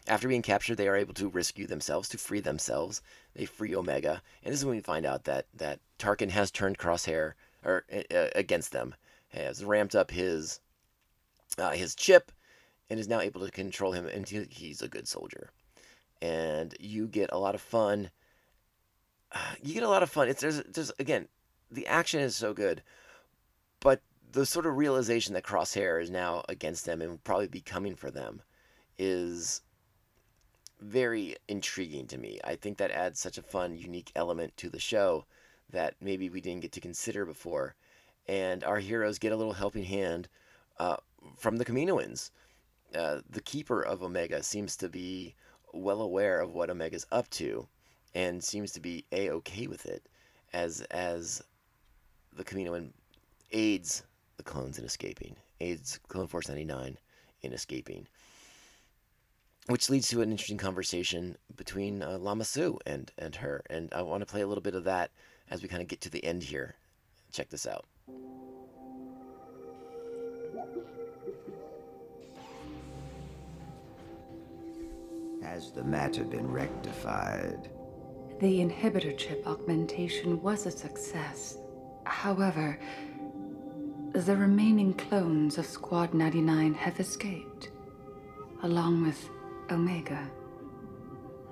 [0.08, 3.02] after being captured, they are able to rescue themselves to free themselves.
[3.36, 6.78] They free Omega, and this is when we find out that that Tarkin has turned
[6.78, 8.95] Crosshair or uh, against them,
[9.30, 10.60] has ramped up his
[11.58, 12.32] uh, his chip,
[12.89, 15.52] and is now able to control him, and he's a good soldier.
[16.21, 18.12] And you get a lot of fun.
[19.63, 20.27] You get a lot of fun.
[20.27, 21.27] It's there's there's again,
[21.69, 22.81] the action is so good
[23.81, 27.60] but the sort of realization that Crosshair is now against them and will probably be
[27.60, 28.41] coming for them
[28.97, 29.62] is
[30.79, 32.39] very intriguing to me.
[32.43, 35.25] I think that adds such a fun, unique element to the show
[35.69, 37.75] that maybe we didn't get to consider before.
[38.27, 40.29] And our heroes get a little helping hand
[40.79, 40.97] uh,
[41.36, 42.31] from the Kaminoans.
[42.95, 45.36] Uh, the keeper of Omega seems to be
[45.73, 47.67] well aware of what Omega's up to
[48.13, 50.03] and seems to be a okay with it
[50.53, 51.41] as as
[52.36, 52.91] the Kaminoan
[53.51, 54.03] aids
[54.38, 56.97] the clones in escaping, aids Clone Force 99
[57.43, 58.07] in escaping.
[59.67, 63.62] Which leads to an interesting conversation between uh, Lama Su and, and her.
[63.69, 65.12] And I want to play a little bit of that
[65.51, 66.75] as we kind of get to the end here.
[67.31, 67.86] Check this out.
[75.43, 77.69] Has the matter been rectified?
[78.39, 81.58] The inhibitor chip augmentation was a success.
[82.06, 82.80] However,
[84.13, 87.69] the remaining clones of Squad 99 have escaped,
[88.63, 89.30] along with
[89.71, 90.30] Omega.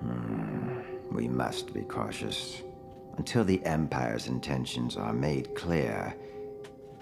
[0.00, 0.80] Hmm.
[1.10, 2.62] We must be cautious.
[3.16, 6.14] Until the Empire's intentions are made clear,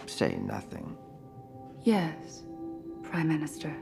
[0.06, 0.96] say nothing.
[1.82, 2.42] Yes,
[3.02, 3.74] Prime Minister.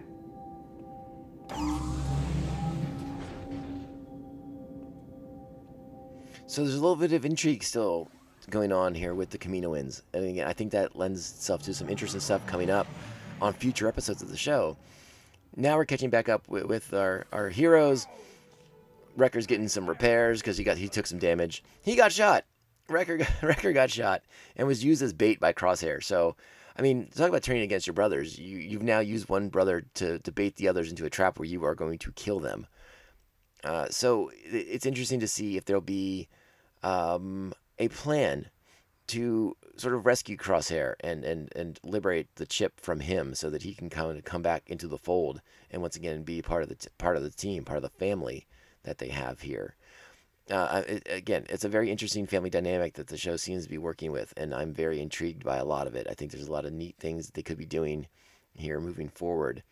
[6.57, 8.09] So there's a little bit of intrigue still
[8.49, 10.01] going on here with the Kaminoans.
[10.14, 12.87] And again, I think that lends itself to some interesting stuff coming up
[13.42, 14.79] on future episodes of the show.
[15.55, 18.07] Now we're catching back up with, with our, our heroes.
[19.19, 21.62] Wrecker's getting some repairs because he got he took some damage.
[21.83, 22.47] He got shot.
[22.88, 24.23] Wrecker Wrecker got shot
[24.57, 26.03] and was used as bait by Crosshair.
[26.03, 26.37] So,
[26.75, 28.38] I mean, talk about turning against your brothers.
[28.38, 31.47] You you've now used one brother to, to bait the others into a trap where
[31.47, 32.66] you are going to kill them.
[33.62, 36.31] Uh, so it's interesting to see if there'll be
[36.83, 38.51] um, a plan
[39.09, 43.62] to sort of rescue Crosshair and, and, and liberate the chip from him so that
[43.62, 46.75] he can come come back into the fold and once again be part of the
[46.75, 48.47] t- part of the team, part of the family
[48.83, 49.77] that they have here.
[50.51, 53.79] Uh, it, again, it's a very interesting family dynamic that the show seems to be
[53.79, 56.07] working with, and I'm very intrigued by a lot of it.
[56.09, 58.07] I think there's a lot of neat things that they could be doing
[58.55, 59.62] here moving forward,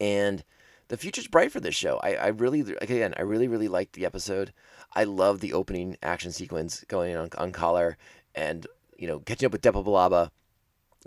[0.00, 0.42] and
[0.88, 1.98] the future's bright for this show.
[2.02, 4.52] I, I really, again, I really, really liked the episode.
[4.94, 7.96] I love the opening action sequence going on on Kaller,
[8.34, 8.66] and
[8.96, 10.30] you know, catching up with Depa Billaba,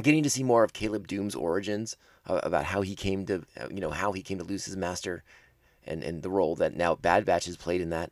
[0.01, 1.95] getting to see more of Caleb Dume's origins
[2.27, 5.23] uh, about how he came to, you know, how he came to lose his master
[5.85, 8.11] and, and the role that now Bad Batch has played in that.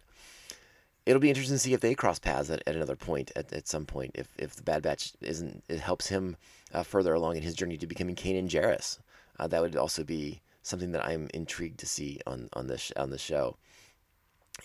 [1.05, 3.67] It'll be interesting to see if they cross paths at, at another point, at, at
[3.67, 6.37] some point, if, if the Bad Batch isn't, it helps him
[6.73, 8.99] uh, further along in his journey to becoming Kanan Jarrus.
[9.37, 13.11] Uh, that would also be something that I'm intrigued to see on, on this on
[13.11, 13.57] the show.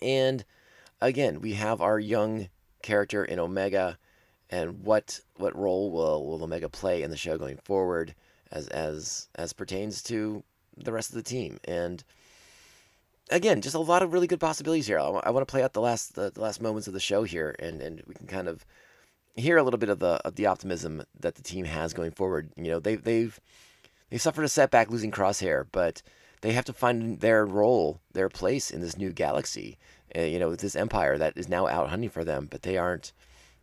[0.00, 0.44] And
[1.00, 2.48] again, we have our young
[2.82, 3.98] character in Omega,
[4.48, 8.14] and what what role will, will Omega play in the show going forward,
[8.50, 10.42] as as as pertains to
[10.76, 11.58] the rest of the team.
[11.64, 12.02] And
[13.30, 14.98] again, just a lot of really good possibilities here.
[14.98, 17.24] I, I want to play out the last the, the, last moments of the show
[17.24, 18.64] here, and, and we can kind of
[19.36, 22.50] hear a little bit of the of the optimism that the team has going forward.
[22.56, 23.38] You know, they they've
[24.10, 26.02] they've suffered a setback losing Crosshair, but
[26.40, 29.78] they have to find their role, their place in this new galaxy.
[30.16, 33.12] Uh, you know, this empire that is now out hunting for them, but they aren't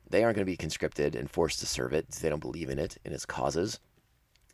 [0.08, 2.10] they aren't going to be conscripted and forced to serve it.
[2.12, 3.80] They don't believe in it and its causes.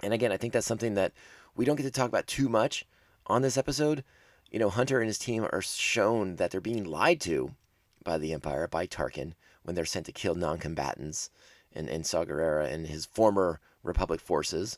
[0.02, 1.12] And again, I think that's something that
[1.58, 2.86] we don't get to talk about too much
[3.28, 4.06] on this episode
[4.52, 7.56] you know, Hunter and his team are shown that they're being lied to
[8.04, 11.30] by the Empire, by Tarkin, when they're sent to kill non combatants
[11.72, 14.78] in, in Saw Gerrera and his former Republic forces.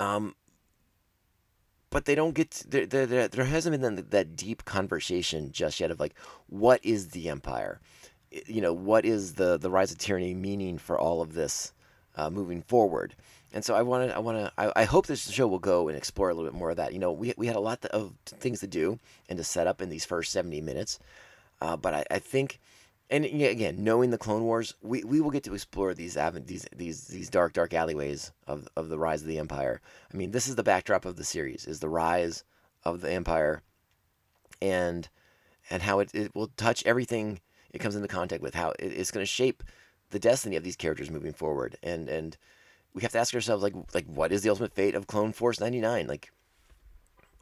[0.00, 0.34] Um,
[1.90, 5.80] but they don't get, to, there, there, there hasn't been that that deep conversation just
[5.80, 6.14] yet of like,
[6.46, 7.80] what is the Empire?
[8.30, 11.72] You know, what is the, the rise of tyranny meaning for all of this
[12.16, 13.14] uh, moving forward?
[13.52, 15.96] and so I wanted, I want to, I, I, hope this show will go and
[15.96, 16.92] explore a little bit more of that.
[16.92, 19.82] You know, we, we had a lot of things to do and to set up
[19.82, 21.00] in these first 70 minutes.
[21.60, 22.60] Uh, but I, I think,
[23.10, 27.08] and again, knowing the Clone Wars, we, we will get to explore these these these
[27.08, 29.80] these dark dark alleyways of, of the rise of the Empire.
[30.12, 32.44] I mean, this is the backdrop of the series: is the rise
[32.84, 33.62] of the Empire,
[34.62, 35.08] and
[35.70, 37.40] and how it, it will touch everything
[37.72, 38.54] it comes into contact with.
[38.54, 39.64] How it, it's going to shape
[40.10, 42.36] the destiny of these characters moving forward, and and
[42.94, 45.58] we have to ask ourselves like like what is the ultimate fate of Clone Force
[45.58, 46.06] 99?
[46.06, 46.30] Like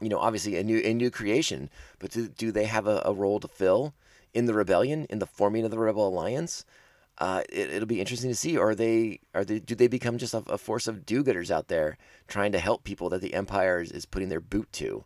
[0.01, 3.13] you know, obviously a new a new creation, but do, do they have a, a
[3.13, 3.93] role to fill
[4.33, 6.65] in the rebellion, in the forming of the Rebel Alliance?
[7.17, 8.57] Uh, it, will be interesting to see.
[8.57, 11.97] Are they are they do they become just a, a force of do-gooders out there
[12.27, 15.03] trying to help people that the Empire is, is putting their boot to?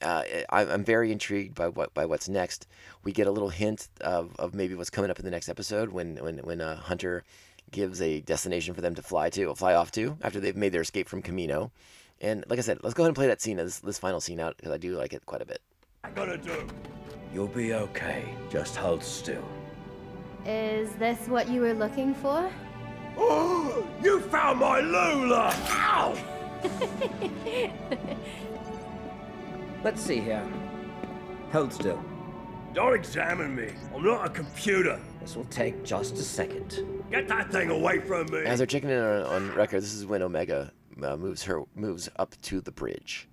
[0.00, 2.68] Uh, I, am very intrigued by what by what's next.
[3.02, 5.90] We get a little hint of, of maybe what's coming up in the next episode
[5.90, 7.24] when when when uh, Hunter
[7.72, 10.82] gives a destination for them to fly to, fly off to after they've made their
[10.82, 11.70] escape from Kamino.
[12.20, 14.38] And like I said, let's go ahead and play that scene, this, this final scene
[14.38, 15.60] out because I do like it quite a bit.
[16.04, 16.66] I gotta do.
[17.34, 18.32] You'll be okay.
[18.48, 19.44] Just hold still.
[20.46, 22.48] Is this what you were looking for?
[23.18, 25.52] Oh, you found my Lula!
[25.70, 26.16] Ow!
[29.82, 30.46] Let's see here.
[31.50, 32.02] Hold still.
[32.72, 33.72] Don't examine me.
[33.92, 35.00] I'm not a computer.
[35.20, 36.84] This will take just a second.
[37.10, 38.44] Get that thing away from me!
[38.44, 40.72] As they're checking in on, on Wrecker, this is when Omega
[41.02, 43.28] uh, moves her moves up to the bridge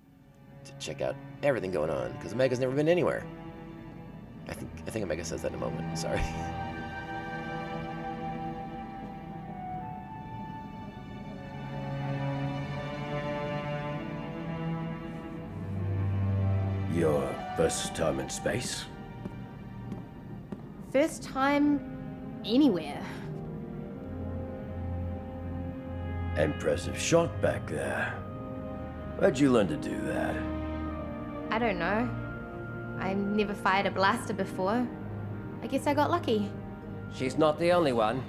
[0.64, 3.24] to check out everything going on because Omega's never been anywhere.
[4.48, 5.98] I think I think Omega says that in a moment.
[5.98, 6.20] Sorry.
[16.94, 18.86] You're First time in space?
[20.90, 23.04] First time anywhere.
[26.38, 28.14] Impressive shot back there.
[29.18, 30.34] Where'd you learn to do that?
[31.50, 32.08] I don't know.
[33.02, 34.86] I've never fired a blaster before.
[35.60, 36.48] I guess I got lucky.
[37.12, 38.22] She's not the only one.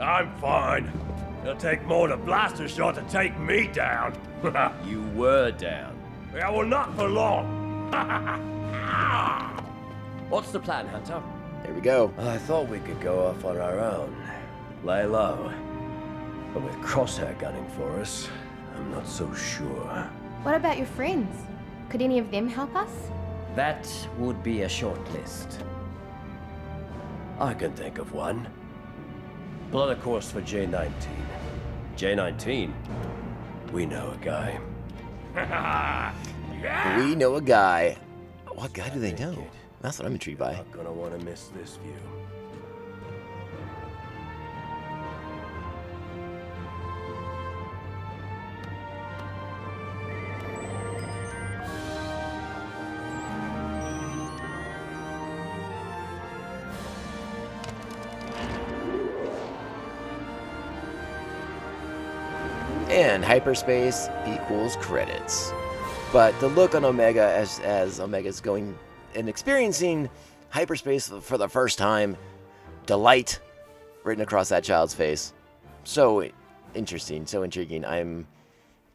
[0.00, 0.90] I'm fine.
[1.42, 4.18] It'll take more than a blaster shot to take me down.
[4.84, 5.96] You were down.
[6.34, 7.90] yeah, well, not for long.
[10.30, 11.22] What's the plan, Hunter?
[11.62, 12.12] There we go.
[12.18, 14.16] I thought we could go off on our own.
[14.84, 15.52] Lay low.
[16.54, 18.28] But with Crosshair gunning for us,
[18.76, 20.08] I'm not so sure.
[20.42, 21.34] What about your friends?
[21.88, 22.90] Could any of them help us?
[23.58, 25.64] That would be a short list.
[27.40, 28.46] I can think of one.
[29.72, 30.92] Blood of course for J19.
[31.96, 32.72] J19?
[33.72, 34.60] We know a guy.
[36.98, 37.96] We know a guy.
[38.54, 39.44] What guy do they know?
[39.80, 40.52] That's what I'm intrigued by.
[40.52, 42.17] Not gonna want to miss this view.
[63.28, 65.52] Hyperspace equals credits.
[66.14, 68.74] But the look on Omega as as Omega's going
[69.14, 70.08] and experiencing
[70.48, 72.16] hyperspace for the first time,
[72.86, 73.38] delight
[74.02, 75.34] written across that child's face.
[75.84, 76.26] So
[76.72, 77.84] interesting, so intriguing.
[77.84, 78.26] I'm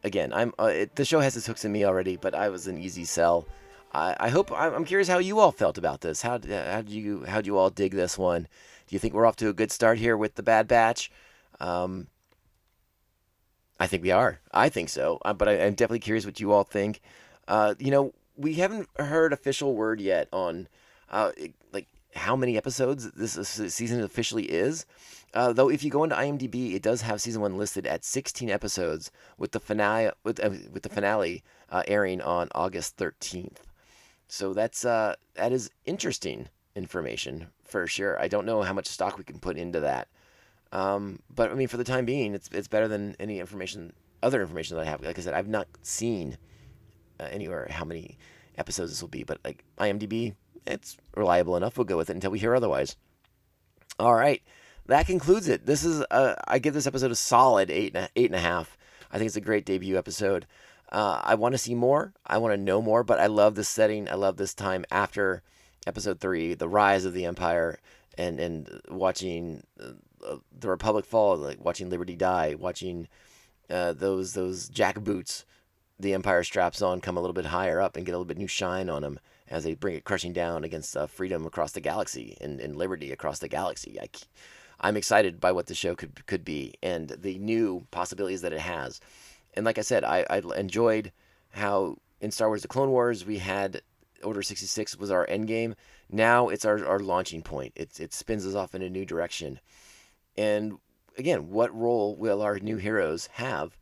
[0.02, 2.66] again, I'm uh, it, the show has its hooks in me already, but I was
[2.66, 3.46] an easy sell.
[3.92, 6.22] I, I hope I'm, curious how you all felt about this.
[6.22, 8.48] How how do you how do you all dig this one?
[8.88, 11.12] Do you think we're off to a good start here with the Bad Batch?
[11.60, 12.08] Um,
[13.84, 14.40] I think we are.
[14.50, 15.18] I think so.
[15.26, 17.02] Uh, but I, I'm definitely curious what you all think.
[17.46, 20.68] Uh, you know, we haven't heard official word yet on
[21.10, 21.32] uh,
[21.70, 24.86] like how many episodes this, this season officially is.
[25.34, 28.48] Uh, though, if you go into IMDb, it does have season one listed at 16
[28.48, 33.58] episodes, with the finale with uh, with the finale uh, airing on August 13th.
[34.28, 38.18] So that's uh, that is interesting information for sure.
[38.18, 40.08] I don't know how much stock we can put into that.
[40.74, 44.42] Um, but I mean, for the time being, it's it's better than any information, other
[44.42, 45.02] information that I have.
[45.02, 46.36] Like I said, I've not seen
[47.20, 48.18] uh, anywhere how many
[48.58, 50.34] episodes this will be, but like IMDb,
[50.66, 51.78] it's reliable enough.
[51.78, 52.96] We'll go with it until we hear otherwise.
[54.00, 54.42] All right,
[54.86, 55.64] that concludes it.
[55.64, 58.40] This is uh, I give this episode a solid eight and a, eight and a
[58.40, 58.76] half.
[59.12, 60.44] I think it's a great debut episode.
[60.90, 62.12] Uh, I want to see more.
[62.26, 64.08] I want to know more, but I love this setting.
[64.08, 65.42] I love this time after
[65.86, 67.78] episode three, the rise of the empire,
[68.18, 69.62] and and watching
[70.58, 73.08] the Republic fall, like watching Liberty die, watching
[73.70, 75.44] uh, those those jackboots
[75.98, 78.38] the Empire straps on come a little bit higher up and get a little bit
[78.38, 79.18] new shine on them
[79.48, 83.12] as they bring it crushing down against uh, freedom across the galaxy and, and liberty
[83.12, 83.98] across the galaxy.
[84.80, 88.60] I'm excited by what the show could could be and the new possibilities that it
[88.60, 89.00] has.
[89.54, 91.12] And like I said, I, I enjoyed
[91.50, 93.82] how in Star Wars: The Clone Wars we had
[94.22, 95.74] Order 66 was our end game.
[96.10, 97.72] Now it's our, our launching point.
[97.76, 99.60] It, it spins us off in a new direction.
[100.36, 100.78] And
[101.16, 103.76] again, what role will our new heroes have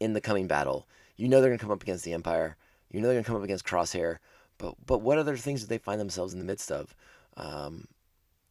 [0.00, 0.86] in the coming battle?
[1.16, 2.56] You know they're going to come up against the Empire.
[2.90, 4.18] You know they're going to come up against Crosshair.
[4.58, 6.94] But but what other things do they find themselves in the midst of?
[7.36, 7.88] Um,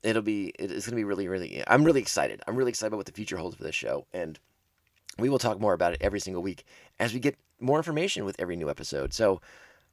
[0.01, 1.63] it'll be it's going to be really really.
[1.67, 2.41] I'm really excited.
[2.47, 4.39] I'm really excited about what the future holds for this show, and
[5.17, 6.65] we will talk more about it every single week
[6.99, 9.13] as we get more information with every new episode.
[9.13, 9.41] So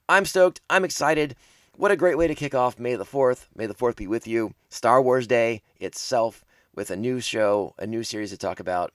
[0.08, 0.60] I'm stoked.
[0.68, 1.36] I'm excited.
[1.76, 3.46] What a great way to kick off May the 4th.
[3.54, 4.54] May the 4th be with you.
[4.68, 6.44] Star Wars Day itself
[6.74, 8.92] with a new show, a new series to talk about.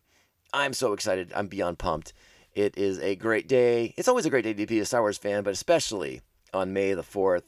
[0.53, 1.32] I'm so excited.
[1.36, 2.13] I'm beyond pumped.
[2.53, 3.93] It is a great day.
[3.97, 6.21] It's always a great day to be a Star Wars fan, but especially
[6.53, 7.43] on May the 4th.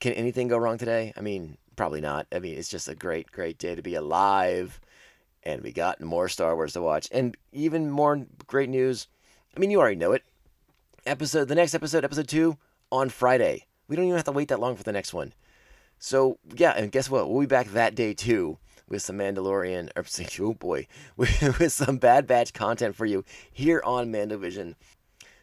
[0.00, 1.12] Can anything go wrong today?
[1.16, 2.26] I mean, probably not.
[2.32, 4.80] I mean, it's just a great, great day to be alive.
[5.44, 7.08] And we got more Star Wars to watch.
[7.12, 9.06] And even more great news.
[9.56, 10.24] I mean, you already know it.
[11.06, 12.58] Episode, the next episode, episode two,
[12.90, 13.66] on Friday.
[13.86, 15.32] We don't even have to wait that long for the next one.
[16.00, 17.30] So yeah, and guess what?
[17.30, 18.58] We'll be back that day too
[18.90, 20.04] with some Mandalorian, or
[20.44, 20.86] oh boy,
[21.16, 24.74] with, with some Bad Batch content for you here on Mandovision.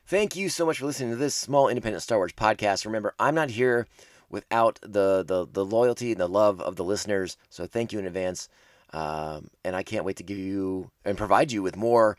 [0.06, 2.86] Thank you so much for listening to this small independent Star Wars podcast.
[2.86, 3.88] Remember, I'm not here
[4.30, 7.38] without the the, the loyalty and the love of the listeners.
[7.50, 8.48] So thank you in advance.
[8.94, 12.18] Um, and I can't wait to give you and provide you with more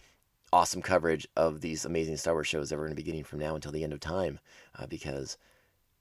[0.53, 3.39] awesome coverage of these amazing Star Wars shows that we're going to be getting from
[3.39, 4.39] now until the end of time
[4.79, 5.39] uh, because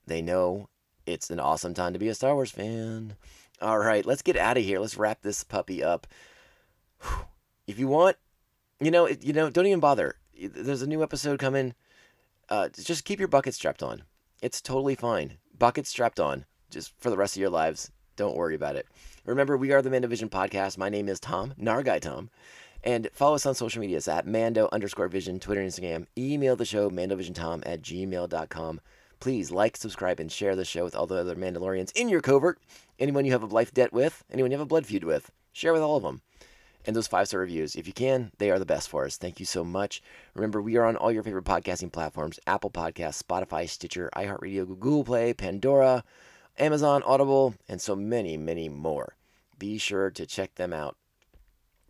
[0.06, 0.68] they know
[1.06, 3.16] it's an awesome time to be a Star Wars fan.
[3.62, 4.80] All right, let's get out of here.
[4.80, 6.08] Let's wrap this puppy up.
[7.66, 8.18] If you want,
[8.80, 10.16] you know, you know, don't even bother.
[10.40, 11.74] There's a new episode coming.
[12.50, 14.04] Uh, just keep your bucket strapped on.
[14.42, 15.38] It's totally fine.
[15.58, 17.92] Bucket strapped on, just for the rest of your lives.
[18.16, 18.88] Don't worry about it.
[19.26, 20.78] Remember, we are the Mandovision podcast.
[20.78, 22.30] My name is Tom, Narguy Tom.
[22.84, 26.06] And follow us on social medias at Mando underscore Vision, Twitter and Instagram.
[26.18, 28.82] Email the show, mandovisiontom at gmail.com.
[29.20, 32.60] Please like, subscribe, and share the show with all the other Mandalorians in your covert.
[33.00, 35.74] Anyone you have a life debt with, anyone you have a blood feud with, share
[35.74, 36.22] with all of them.
[36.86, 39.18] And those five star reviews, if you can, they are the best for us.
[39.18, 40.02] Thank you so much.
[40.36, 45.04] Remember, we are on all your favorite podcasting platforms Apple Podcasts, Spotify, Stitcher, iHeartRadio, Google
[45.04, 46.04] Play, Pandora,
[46.58, 49.16] Amazon, Audible, and so many, many more.
[49.60, 50.96] Be sure to check them out.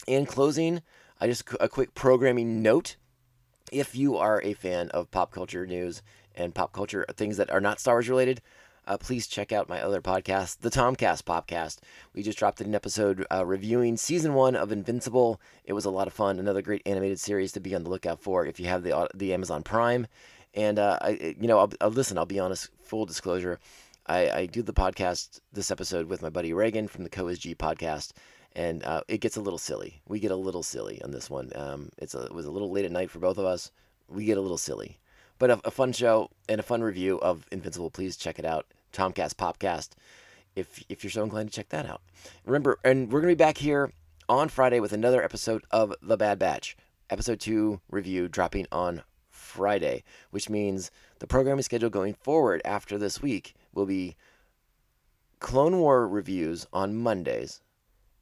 [0.08, 0.82] In closing,
[1.22, 2.96] I just a quick programming note.
[3.72, 6.02] If you are a fan of pop culture news
[6.38, 8.42] and pop culture things that are not Star Wars related,
[8.88, 11.80] uh, please check out my other podcast, the Tomcast Podcast.
[12.14, 15.42] We just dropped an episode uh, reviewing season one of Invincible.
[15.66, 16.40] It was a lot of fun.
[16.40, 19.34] Another great animated series to be on the lookout for if you have the the
[19.34, 20.08] Amazon Prime.
[20.54, 22.18] And uh, I, you know, I'll, I'll, listen.
[22.18, 22.70] I'll be honest.
[22.84, 23.60] Full disclosure,
[24.06, 28.14] I, I do the podcast this episode with my buddy Reagan from the CoSG podcast
[28.58, 30.02] and uh, it gets a little silly.
[30.08, 31.52] We get a little silly on this one.
[31.56, 33.72] Um, it's a, it was a little late at night for both of us.
[34.10, 34.98] We get a little silly,
[35.40, 37.90] but a, a, fun show and a fun review of Invincible.
[37.90, 39.90] Please check it out, Tomcast Popcast.
[40.56, 42.02] If if you're so inclined to check that out,
[42.46, 43.92] remember, and we're gonna be back here
[44.28, 46.76] on Friday with another episode of The Bad Batch,
[47.10, 53.22] episode two review dropping on Friday, which means the programming schedule going forward after this
[53.22, 54.16] week will be
[55.40, 57.62] Clone War reviews on Mondays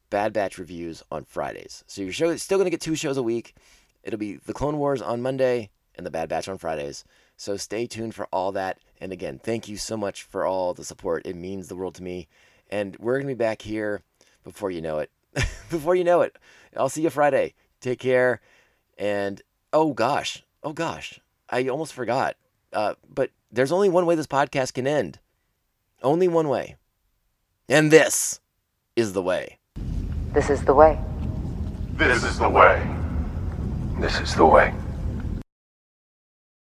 [0.10, 1.84] Bad Batch reviews on Fridays.
[1.88, 3.56] So your show is still going to get two shows a week.
[4.04, 7.04] It'll be the Clone Wars on Monday and the Bad Batch on Fridays.
[7.38, 8.80] So stay tuned for all that.
[9.02, 11.26] And again, thank you so much for all the support.
[11.26, 12.28] It means the world to me.
[12.70, 14.02] And we're going to be back here
[14.44, 15.12] before you know it.
[15.70, 16.38] before you know it.
[16.76, 17.54] I'll see you Friday.
[17.82, 18.42] Take care.
[18.98, 19.42] And
[19.74, 21.20] oh gosh, oh gosh,
[21.50, 22.36] I almost forgot.
[22.72, 25.20] Uh, but there's only one way this podcast can end.
[26.02, 26.76] Only one way.
[27.68, 28.40] And this
[28.96, 29.58] is the way.
[30.34, 31.00] This is the way.
[31.94, 32.86] This is the way.
[34.00, 34.74] This is the way.